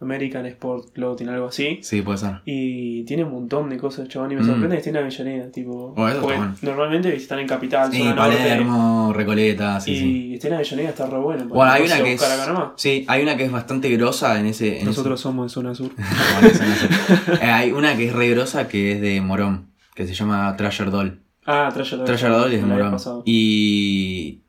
[0.00, 1.80] American Sport Clothing, algo así.
[1.82, 2.36] Sí, puede ser.
[2.44, 4.30] Y tiene un montón de cosas, chabón.
[4.30, 4.46] Y me Mm.
[4.46, 5.92] sorprende que esté en Avellaneda, tipo.
[5.92, 6.54] Bueno, eso está porque bueno.
[6.62, 8.36] Normalmente están en Capital, Sí, zona norte.
[8.36, 10.34] Palermo, Recoleta, sí, y sí.
[10.34, 11.46] esté en Avellaneda está re bueno.
[11.48, 12.22] Bueno, hay una no que es.
[12.76, 14.78] Sí, hay una que es bastante grosa en ese.
[14.78, 15.90] en Nosotros somos de zona sur.
[17.42, 20.92] Eh, hay una que es re grosa que es de Morón, que se llama Treasure
[20.92, 21.20] Doll.
[21.44, 22.06] Ah, Treasure Doll.
[22.06, 22.96] Treasure Doll es de Morón.
[23.24, 24.42] Y.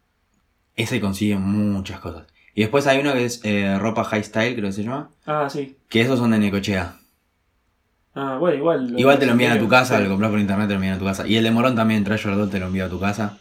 [0.75, 2.27] Ese consigue muchas cosas.
[2.55, 5.09] Y después hay uno que es eh, ropa high style, creo que se llama.
[5.25, 5.77] Ah, sí.
[5.88, 6.95] Que esos son de Necochea.
[8.15, 8.99] Ah, bueno, igual.
[8.99, 10.03] Igual te lo envían a tu casa, Sí.
[10.03, 11.27] lo compras por internet, te lo envían a tu casa.
[11.27, 13.38] Y el de Morón también, Treasure Doll, te lo envía a tu casa.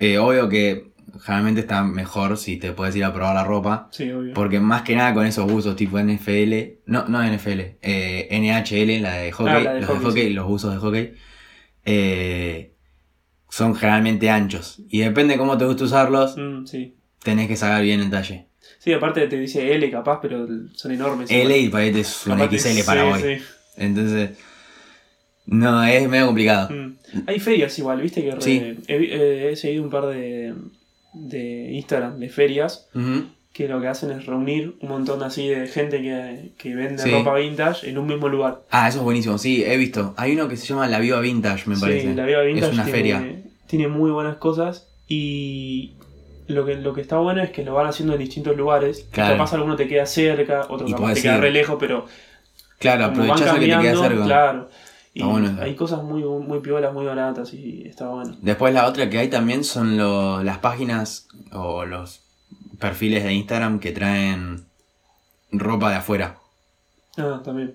[0.00, 0.90] Eh, obvio que
[1.20, 3.88] generalmente está mejor si te puedes ir a probar la ropa.
[3.92, 4.32] Sí, obvio.
[4.34, 9.14] Porque más que nada con esos buzos tipo NFL, no, no NFL, eh, NHL, la
[9.16, 10.30] de hockey, Ah, la de los hockey, de hockey, sí.
[10.32, 11.12] los buzos de hockey,
[11.84, 12.74] eh,
[13.50, 14.80] son generalmente anchos.
[14.88, 16.96] Y depende cómo te gusta usarlos, Mm, sí.
[17.22, 18.46] Tenés que sacar bien el talle.
[18.78, 21.30] Sí, aparte te dice L capaz, pero son enormes.
[21.30, 23.20] L y para es un XL para hoy.
[23.22, 23.44] sí.
[23.76, 24.30] Entonces,
[25.46, 26.68] no, es medio complicado.
[26.70, 26.96] Mm.
[27.26, 28.60] Hay ferias igual, viste que re- Sí.
[28.86, 30.54] he, eh, he seguido un par de,
[31.14, 32.88] de Instagram de ferias
[33.52, 37.34] que lo que hacen es reunir un montón así de gente que, que vende ropa
[37.36, 38.62] vintage en un mismo lugar.
[38.70, 40.14] Ah, eso es buenísimo, sí, he visto.
[40.16, 42.08] Hay uno que se llama La Viva Vintage, me parece.
[42.08, 43.42] Sí, la Viva Vintage es una tiene, feria.
[43.66, 45.92] tiene muy buenas cosas y
[46.52, 49.06] lo que, lo que está bueno es que lo van haciendo en distintos lugares.
[49.10, 49.34] Claro.
[49.36, 51.40] Capaz alguno te queda cerca, otro Y capaz podés te queda ir.
[51.40, 52.06] re lejos, pero
[52.78, 54.24] Claro, aprovechás a que te queda cerca.
[54.24, 54.68] claro.
[55.14, 58.34] Y bueno hay cosas muy, muy piolas, muy baratas y está bueno.
[58.40, 62.20] Después la otra que hay también son lo- las páginas o los
[62.78, 64.64] perfiles de Instagram que traen
[65.52, 66.36] ropa de afuera.
[67.18, 67.74] Ah, también.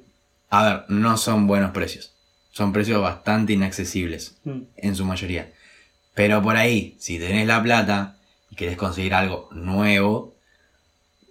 [0.49, 2.13] A ver, no son buenos precios.
[2.51, 4.61] Son precios bastante inaccesibles Mm.
[4.77, 5.51] en su mayoría.
[6.15, 8.16] Pero por ahí, si tenés la plata
[8.57, 10.35] querés conseguir algo nuevo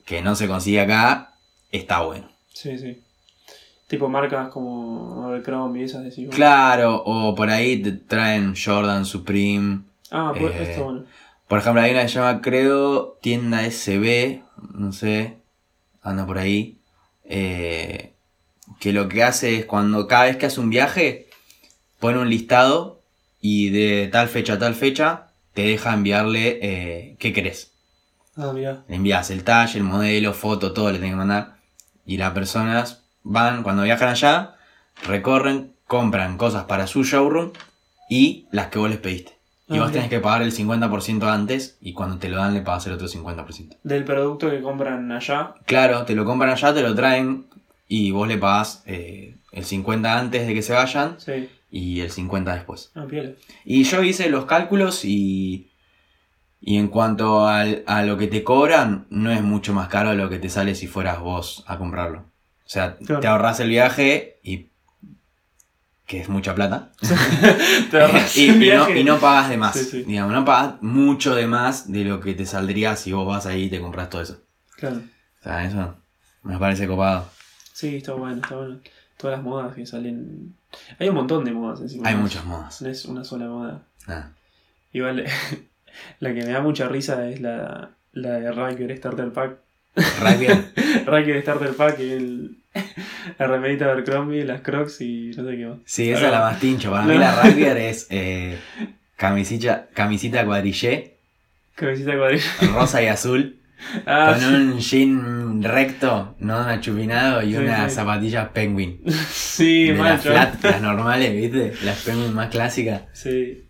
[0.07, 1.35] que no se consigue acá,
[1.71, 2.29] está bueno.
[2.55, 3.03] Sí, sí.
[3.89, 6.35] Tipo marcas como Abercrombie y esas decimos.
[6.35, 9.81] Claro, o por ahí te traen Jordan, Supreme.
[10.11, 11.05] Ah, pues Eh, está bueno.
[11.49, 14.43] Por ejemplo, hay una que se llama, creo, tienda SB,
[14.75, 15.37] no sé,
[16.03, 16.79] anda por ahí,
[17.25, 18.13] eh,
[18.81, 21.29] que lo que hace es cuando cada vez que hace un viaje,
[22.01, 23.01] pone un listado
[23.41, 25.26] y de tal fecha a tal fecha
[25.57, 27.73] te deja enviarle eh, qué querés.
[28.37, 28.85] Ah, mira.
[28.87, 31.57] Le envías el talle, el modelo, foto, todo le tenés que mandar.
[32.05, 34.55] Y las personas van, cuando viajan allá,
[35.07, 37.53] recorren, compran cosas para su showroom
[38.11, 39.33] y las que vos les pediste.
[39.69, 42.61] Y Ah, vos tenés que pagar el 50% antes y cuando te lo dan le
[42.61, 43.79] pagas el otro 50%.
[43.83, 45.55] Del producto que compran allá.
[45.65, 47.47] Claro, te lo compran allá, te lo traen
[47.89, 51.49] y vos le pagás eh, el 50 antes de que se vayan Sí.
[51.71, 52.91] Y el 50 después.
[52.95, 53.07] Ah.
[53.65, 55.71] Y yo hice los cálculos y,
[56.61, 60.17] y en cuanto al- a lo que te cobran, no es mucho más caro de
[60.17, 62.21] lo que te sale si fueras vos a comprarlo.
[62.65, 63.21] O sea, Claro.
[63.21, 64.69] te ahorras el viaje y...
[66.07, 66.93] que es mucha plata.
[67.91, 67.99] Te
[68.41, 69.75] y, no, y no pagas de más.
[69.75, 70.03] Sí, sí.
[70.05, 73.65] Digamos, no pagas mucho de más de lo que te saldría si vos vas ahí
[73.65, 74.41] y te compras todo eso.
[74.77, 74.99] Claro.
[74.99, 75.97] O sea, eso
[76.43, 77.29] me parece copado.
[77.73, 78.79] Sí, está bueno, está bueno.
[79.17, 80.55] Todas las modas que salen.
[80.99, 82.09] Hay un montón de modas encima.
[82.09, 82.23] Hay ¿no?
[82.23, 82.83] muchas modas.
[82.83, 83.83] No es una sola moda.
[84.07, 84.29] Ah.
[84.93, 85.25] Igual,
[86.21, 89.57] la que me da mucha risa es la, la de Ranker Starter Pack.
[90.21, 90.47] Rugby,
[91.07, 92.59] Ranker Starter Pack, el,
[93.39, 95.79] la remerita de Abercrombie, las Crocs y no sé qué más.
[95.87, 96.91] Sí, esa es la más tincho.
[96.91, 97.21] Para mí No.
[97.21, 98.59] la rugby es eh,
[99.17, 101.17] camisita, camisita cuadrillé,
[101.75, 102.45] Cabecita cuadrilla.
[102.75, 103.59] rosa y azul,
[104.07, 107.97] Ah, con un jean recto, no achupinado y Sí, unas sí.
[107.97, 109.01] zapatillas penguin.
[109.31, 111.73] sí, de mal, las flat, las normales, ¿viste?
[111.85, 113.03] Las penguin más clásicas.
[113.13, 113.65] Sí,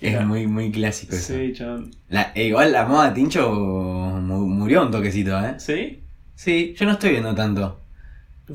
[0.00, 1.34] Es muy, muy clásico eso.
[1.34, 1.90] sí, chabón.
[2.08, 5.54] La- eh, igual la moda tincho mu- murió un toquecito, ¿eh?
[5.58, 6.02] ¿Sí?
[6.34, 7.80] Sí, yo no estoy viendo tanto.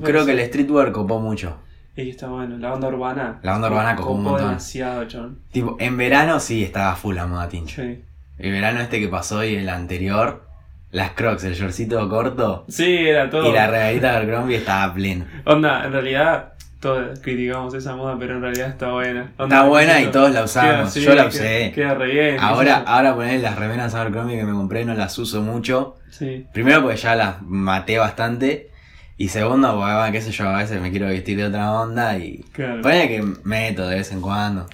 [0.04, 1.58] Creo que el streetwear copó mucho.
[1.96, 3.40] Es que está bueno, la onda urbana.
[3.44, 4.48] La onda urbana copó un montón.
[4.50, 5.40] demasiado, chabón.
[5.52, 7.82] Tipo, en verano sí estaba full la moda tincho.
[7.82, 8.02] Sí.
[8.38, 10.48] El verano este que pasó y el anterior,
[10.92, 13.50] las crocs, el shortcito corto Sí, era todo.
[13.50, 15.26] y la regalita de Abercrombie estaba pleno.
[15.46, 19.32] Onda, en realidad, todos criticamos esa moda, pero en realidad está buena.
[19.38, 20.92] Onda, Está buena y todos la usamos.
[20.92, 21.72] sí, Yo la usé.
[21.74, 22.38] Queda, re bien.
[22.40, 25.98] Ahora, sé ahora poner las remeras Abercrombie que me compré no las uso mucho.
[26.10, 28.70] Sí, Primero porque ya las maté bastante.
[29.18, 32.18] Y segundo porque, bueno, qué sé yo, a veces me quiero vestir de otra onda
[32.18, 32.40] y...
[32.52, 32.82] claro.
[32.82, 34.66] Ponele que meto de vez en cuando.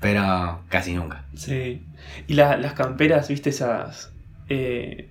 [0.00, 1.24] Pero casi nunca.
[1.34, 1.84] Sí.
[2.26, 4.12] Y la- las camperas, viste esas.
[4.48, 5.10] eh,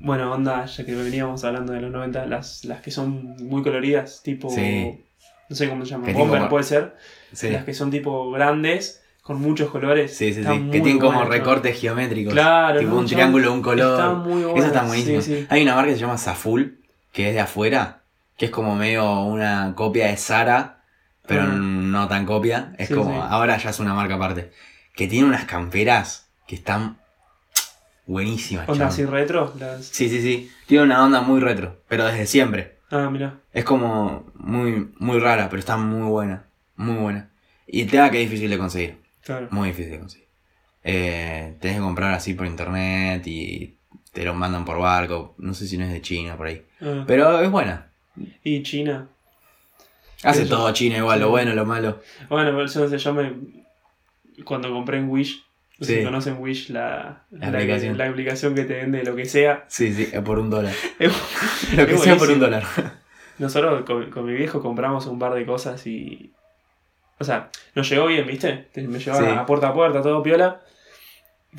[0.00, 4.20] bueno, onda, ya que veníamos hablando de los 90, las, las que son muy coloridas,
[4.22, 4.50] tipo.
[4.50, 5.04] Sí.
[5.48, 6.04] No sé cómo se llaman.
[6.06, 6.96] Tienen Bomber como- puede ser.
[7.32, 10.14] Sí, Las que son tipo grandes, con muchos colores.
[10.16, 10.42] sí, sí.
[10.42, 10.48] sí.
[10.70, 12.32] Que tienen como recortes geométricos.
[12.34, 12.98] Claro, Tipo ¿no?
[13.00, 13.98] un Ya- triángulo, un color.
[13.98, 14.58] Están muy buenas.
[14.58, 15.20] Eso está buenísimo.
[15.22, 15.46] Sí, sí.
[15.48, 16.80] Hay una marca que se llama Saful,
[17.12, 18.00] que es de afuera,
[18.36, 20.82] que es como medio una copia de Sara,
[21.26, 21.46] pero Ah.
[21.46, 22.72] no tan copia.
[22.78, 24.50] Es como, ahora ya es una marca aparte.
[24.94, 26.98] Que tiene unas camperas que están
[28.08, 28.68] buenísimas.
[28.68, 28.92] Onda chabón.
[28.92, 29.54] así retro.
[29.58, 29.86] Las...
[29.86, 30.50] Sí, sí, sí.
[30.66, 32.78] Tiene una onda muy retro, pero desde siempre.
[32.90, 33.38] Ah, mira.
[33.52, 36.46] Es como muy, muy rara, pero está muy buena.
[36.74, 37.30] Muy buena.
[37.66, 38.96] Y el tema que es difícil de conseguir.
[39.22, 39.48] Claro.
[39.50, 40.28] Muy difícil de conseguir.
[40.82, 43.76] Eh, tenés que comprar así por internet y
[44.12, 45.34] te lo mandan por barco.
[45.38, 46.64] No sé si no es de China por ahí.
[46.80, 47.04] Ah.
[47.06, 47.90] Pero es buena.
[48.42, 49.06] Y China.
[50.22, 50.56] Hace Eso.
[50.56, 52.00] todo China igual, lo bueno, lo malo.
[52.28, 53.32] Bueno, no sé, yo me.
[54.44, 55.44] Cuando compré en Wish.
[55.78, 55.98] No sé Sí.
[56.00, 57.96] si conocen Wish, la, La aplicación.
[57.96, 59.64] la aplicación que te vende lo que sea.
[59.68, 60.74] Sí, sí, por un dólar.
[61.76, 62.64] Lo que sea por un dólar.
[63.38, 66.32] Nosotros con, con mi viejo compramos un par de cosas y.
[67.20, 68.68] O sea, nos llegó bien, ¿viste?
[68.72, 69.36] Te- Me llevaba Sí.
[69.38, 70.60] a puerta a puerta, todo piola.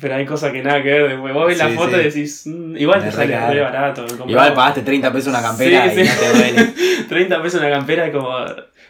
[0.00, 1.08] Pero hay cosas que nada que ver.
[1.08, 2.46] Después vos ves la foto y decís.
[2.46, 4.04] "Mm, igual te sale re barato.
[4.28, 6.10] Igual pagaste 30 pesos una campera Sí, y sí.
[6.10, 6.72] no te duele.
[7.08, 8.36] 30 pesos una campera como.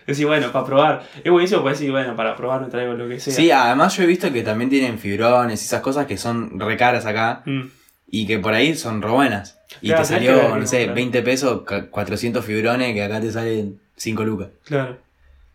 [0.07, 1.03] Decís, bueno, para probar.
[1.22, 3.32] Es buenísimo, pues decir, bueno, para probar me traigo lo que sea.
[3.34, 6.76] Sí, además yo he visto que también tienen fibrones y esas cosas que son re
[6.76, 7.62] caras acá Mm,
[8.09, 9.59] y que por ahí son re buenas.
[9.80, 10.94] Y Claro, te salió, no sé, claro.
[10.94, 14.48] 20 pesos, ca- 400 fibrones que acá te salen 5 lucas.
[14.64, 14.98] claro.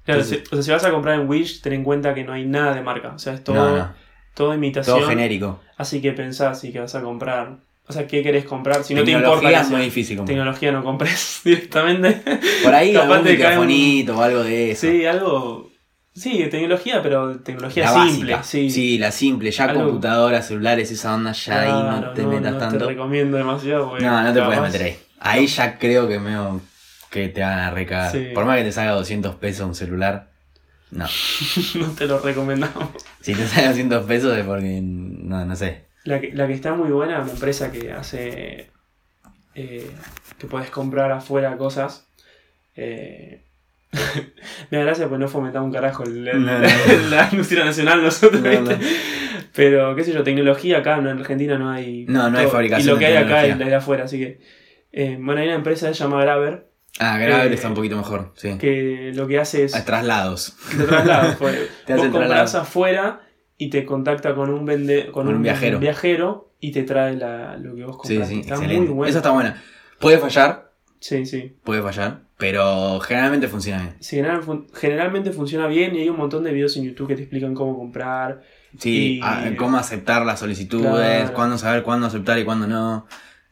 [0.06, 2.34] Claro, Entonces- o sea, si vas a comprar en Wish, ten en cuenta que no
[2.34, 3.14] hay nada de marca.
[3.16, 3.94] O sea, es todo, No, no,
[4.36, 5.00] todo imitación.
[5.00, 5.60] todo genérico.
[5.78, 7.58] Así que pensás si que vas a comprar.
[7.88, 8.84] O sea, ¿qué querés comprar?
[8.84, 10.36] Si no te importa Tecnología es muy difícil comprar.
[10.36, 12.22] tecnología, no compres directamente.
[12.64, 14.88] Por ahí Capaz algún te cae un- microfonito o algo de eso.
[14.88, 15.70] sí, algo.
[16.16, 18.34] Sí, tecnología, pero tecnología la simple.
[18.36, 18.70] básica.
[18.72, 19.52] Sí, la simple.
[19.52, 21.72] Ya Algo- computadoras, celulares, esa onda ya ahí
[22.02, 22.78] no te metas no tanto.
[22.80, 23.90] te recomiendo demasiado.
[23.90, 24.98] porque No, no te puedes meter ahí.
[25.20, 26.62] Ahí ya creo que medio
[27.12, 28.12] que te van a recagar.
[28.14, 28.28] Sí.
[28.34, 30.30] Por más que te salga 200 pesos un celular,
[30.92, 31.06] no.
[31.76, 32.90] no te lo recomendamos.
[33.22, 35.84] Si te sale 200 pesos es porque, no, no sé.
[36.06, 38.70] La que, la que está muy buena, una empresa que hace.
[39.56, 39.92] eh,
[40.38, 42.08] que puedes comprar afuera cosas.
[42.76, 43.42] Eh,
[44.72, 46.68] me da gracia porque no fomentamos un carajo el- el- No, no.
[47.10, 48.42] la industria nacional nosotros.
[49.54, 52.06] Pero, qué sé yo, tecnología acá en Argentina no hay.
[52.08, 54.40] No, no hay fabricación Y lo que de hay acá es de afuera, así que.
[54.92, 56.68] eh, bueno, hay una empresa que se llama Graver
[57.00, 58.58] Ah, Gravel Eh, está un poquito mejor, sí.
[58.58, 59.74] que lo que hace es.
[59.76, 60.56] Ah, traslados.
[60.78, 61.56] Te traslada, pues.
[61.86, 62.64] Te Vos hacen compras traslado.
[62.64, 63.22] afuera
[63.58, 65.80] y te contacta con un vende, con, Con un viajero.
[65.80, 68.34] viajero y te trae la, lo que vos compraste.
[68.34, 68.86] sí, está excelente.
[68.88, 69.10] muy bueno.
[69.10, 69.62] Eso está buena.
[70.00, 71.56] Puede fallar, Sí, sí.
[71.64, 73.96] puede fallar, pero generalmente funciona bien.
[74.00, 74.22] Sí,
[74.74, 77.78] generalmente funciona bien y hay un montón de videos en YouTube que te explican cómo
[77.78, 78.42] comprar.
[78.78, 80.92] Sí, Y- a- cómo aceptar las solicitudes,
[81.22, 81.34] Claro.
[81.34, 83.08] cuándo saber cuándo aceptar y cuándo no.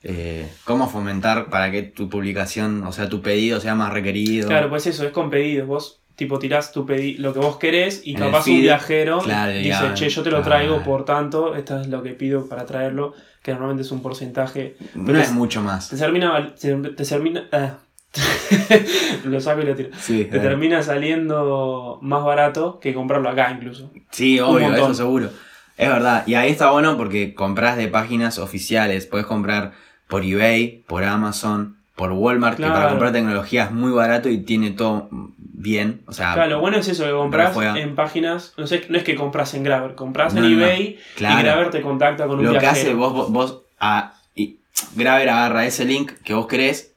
[0.06, 4.50] eh, cómo fomentar para que tu publicación, o sea, tu pedido sea más requerido.
[4.50, 5.66] Claro, pues eso, es con pedidos.
[5.66, 9.52] Vos tipo tirás tu pedi lo que vos querés y En capaz un viajero claro,
[9.52, 10.44] dice, che, yo te lo claro.
[10.44, 14.76] traigo por tanto, esto es lo que pido para traerlo, que normalmente es un porcentaje.
[14.96, 15.90] no pero es es- mucho más.
[15.90, 16.54] Te termina...
[16.56, 17.78] Te, te termina ah.
[19.26, 19.90] lo saco y lo tiro.
[20.00, 23.92] Sí, Te termina saliendo más barato que comprarlo acá incluso.
[24.12, 25.30] Sí, obvio, eso seguro.
[25.78, 26.24] Es verdad.
[26.28, 29.08] Y ahí está bueno porque compras de páginas oficiales.
[29.08, 29.72] Puedes comprar
[30.08, 34.72] por eBay, por Amazon, por Walmart, que para comprar tecnología es muy barato y tiene
[34.72, 36.02] todo bien.
[36.08, 39.04] O sea, Claro, lo bueno es eso, que compras en páginas, no, sé, no es
[39.04, 41.40] que compras en Graver, compras No, en no, eBay Claro.
[41.40, 42.82] y Graver te contacta con un lo que viajero.
[42.82, 44.58] hace vos, vos, vos a, y
[44.96, 46.94] Graver agarra ese link que vos querés,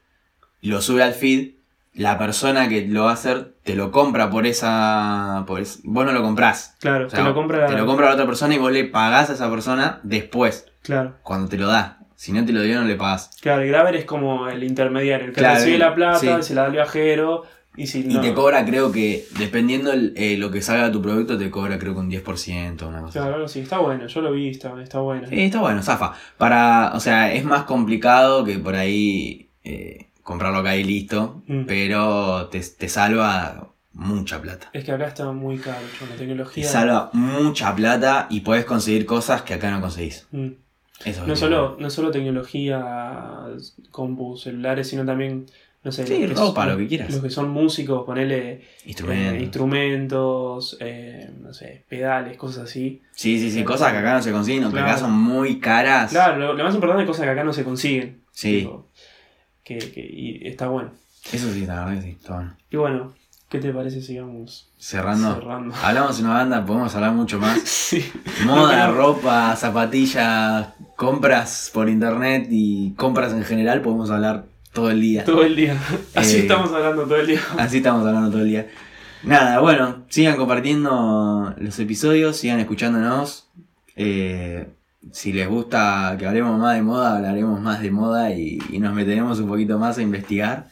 [0.63, 1.51] lo sube al feed,
[1.95, 5.45] la persona que lo va a hacer te lo compra por esa...
[5.47, 6.75] Por es- vos no lo comprás.
[6.81, 7.67] Claro, O sea, te lo compra.
[7.67, 11.15] te lo compra la otra persona y vos le pagás a esa persona después, Claro,
[11.23, 11.99] cuando te lo da.
[12.27, 13.31] Si no te lo dio, no le pagás.
[13.41, 16.49] claro, el Graver es como el intermediario, el que Claro, recibe la plata, sí.
[16.49, 17.45] se la da al viajero
[17.77, 18.21] y si Y no.
[18.21, 21.79] te cobra, creo que, dependiendo el- eh, lo que salga de tu producto, te cobra,
[21.79, 23.21] creo que un 10%, una cosa.
[23.21, 25.29] Claro, así, está bueno, yo lo vi, está, está bueno.
[25.29, 26.15] Sí, está bueno, zafa.
[26.37, 31.67] Para, o sea, es más complicado que por ahí eh, comprarlo acá y listo, Mm.
[31.67, 34.69] pero te, te salva mucha plata.
[34.73, 36.67] Es que acá está muy caro, yo, la Te tecnología.
[36.69, 40.27] salva mucha plata y puedes conseguir cosas que acá no conseguís.
[40.33, 40.49] Mm.
[41.05, 43.47] Eso No lo solo, no solo tecnología,
[43.91, 45.47] compu, celulares, sino también,
[45.85, 47.11] no sé, Sí, los que ropa, son- lo que quieras.
[47.13, 49.35] Los que son músicos, ponele Instrumentos.
[49.35, 53.03] eh, instrumentos, eh, no sé, pedales, cosas así.
[53.13, 55.01] Sí, sí, sí, cosas que acá no se consiguen o que acá Claro.
[55.01, 56.11] son muy caras.
[56.11, 58.21] Claro, lo, lo más importante es cosas que acá no se consiguen.
[58.33, 58.61] Sí.
[58.61, 58.87] Tipo,
[59.65, 60.91] que, que- y está bueno.
[61.33, 62.57] Eso sí, la verdad que sí, está bueno.
[62.71, 63.15] Y bueno,
[63.49, 65.35] ¿Qué te parece si vamos Cerrando.
[65.37, 65.75] cerrando?
[65.83, 67.61] Hablamos de una banda, podemos hablar mucho más.
[67.87, 68.05] Sí.
[68.45, 75.25] Moda, ropa, zapatillas, compras por internet y compras en general, podemos hablar todo el día.
[75.25, 75.81] Todo el día.
[76.17, 77.41] Así Eh, estamos hablando todo el día.
[77.57, 78.67] Así estamos hablando todo el día.
[79.23, 83.49] Nada, bueno, sigan compartiendo los episodios, sigan escuchándonos.
[83.95, 84.67] Eh,
[85.13, 88.93] si les gusta que hablemos más de moda, hablaremos más de moda y, y nos
[88.93, 90.67] meteremos un poquito más a investigar.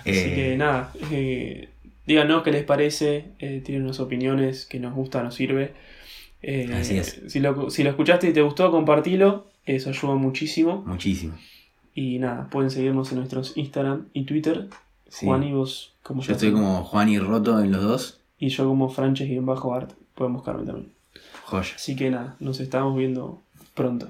[0.00, 1.68] Así Eh, que nada, eh,
[2.08, 5.74] díganos qué les parece, eh, tienen unas opiniones que nos gusta, nos sirve.
[6.40, 7.20] Eh, Así es.
[7.28, 10.82] Si lo, si lo escuchaste y te gustó, compartilo, eso ayuda muchísimo.
[10.86, 11.34] Muchísimo.
[11.94, 14.68] Y nada, pueden seguirnos en nuestros Instagram y Twitter.
[15.08, 15.26] Sí.
[15.26, 18.20] Juan y vos, como Yo estoy como Juan y Roto en los dos.
[18.38, 20.92] Y yo como Franches y en bajo art, pueden buscarme también.
[21.44, 21.74] Joya.
[21.74, 23.42] Así que nada, nos estamos viendo
[23.74, 24.08] pronto.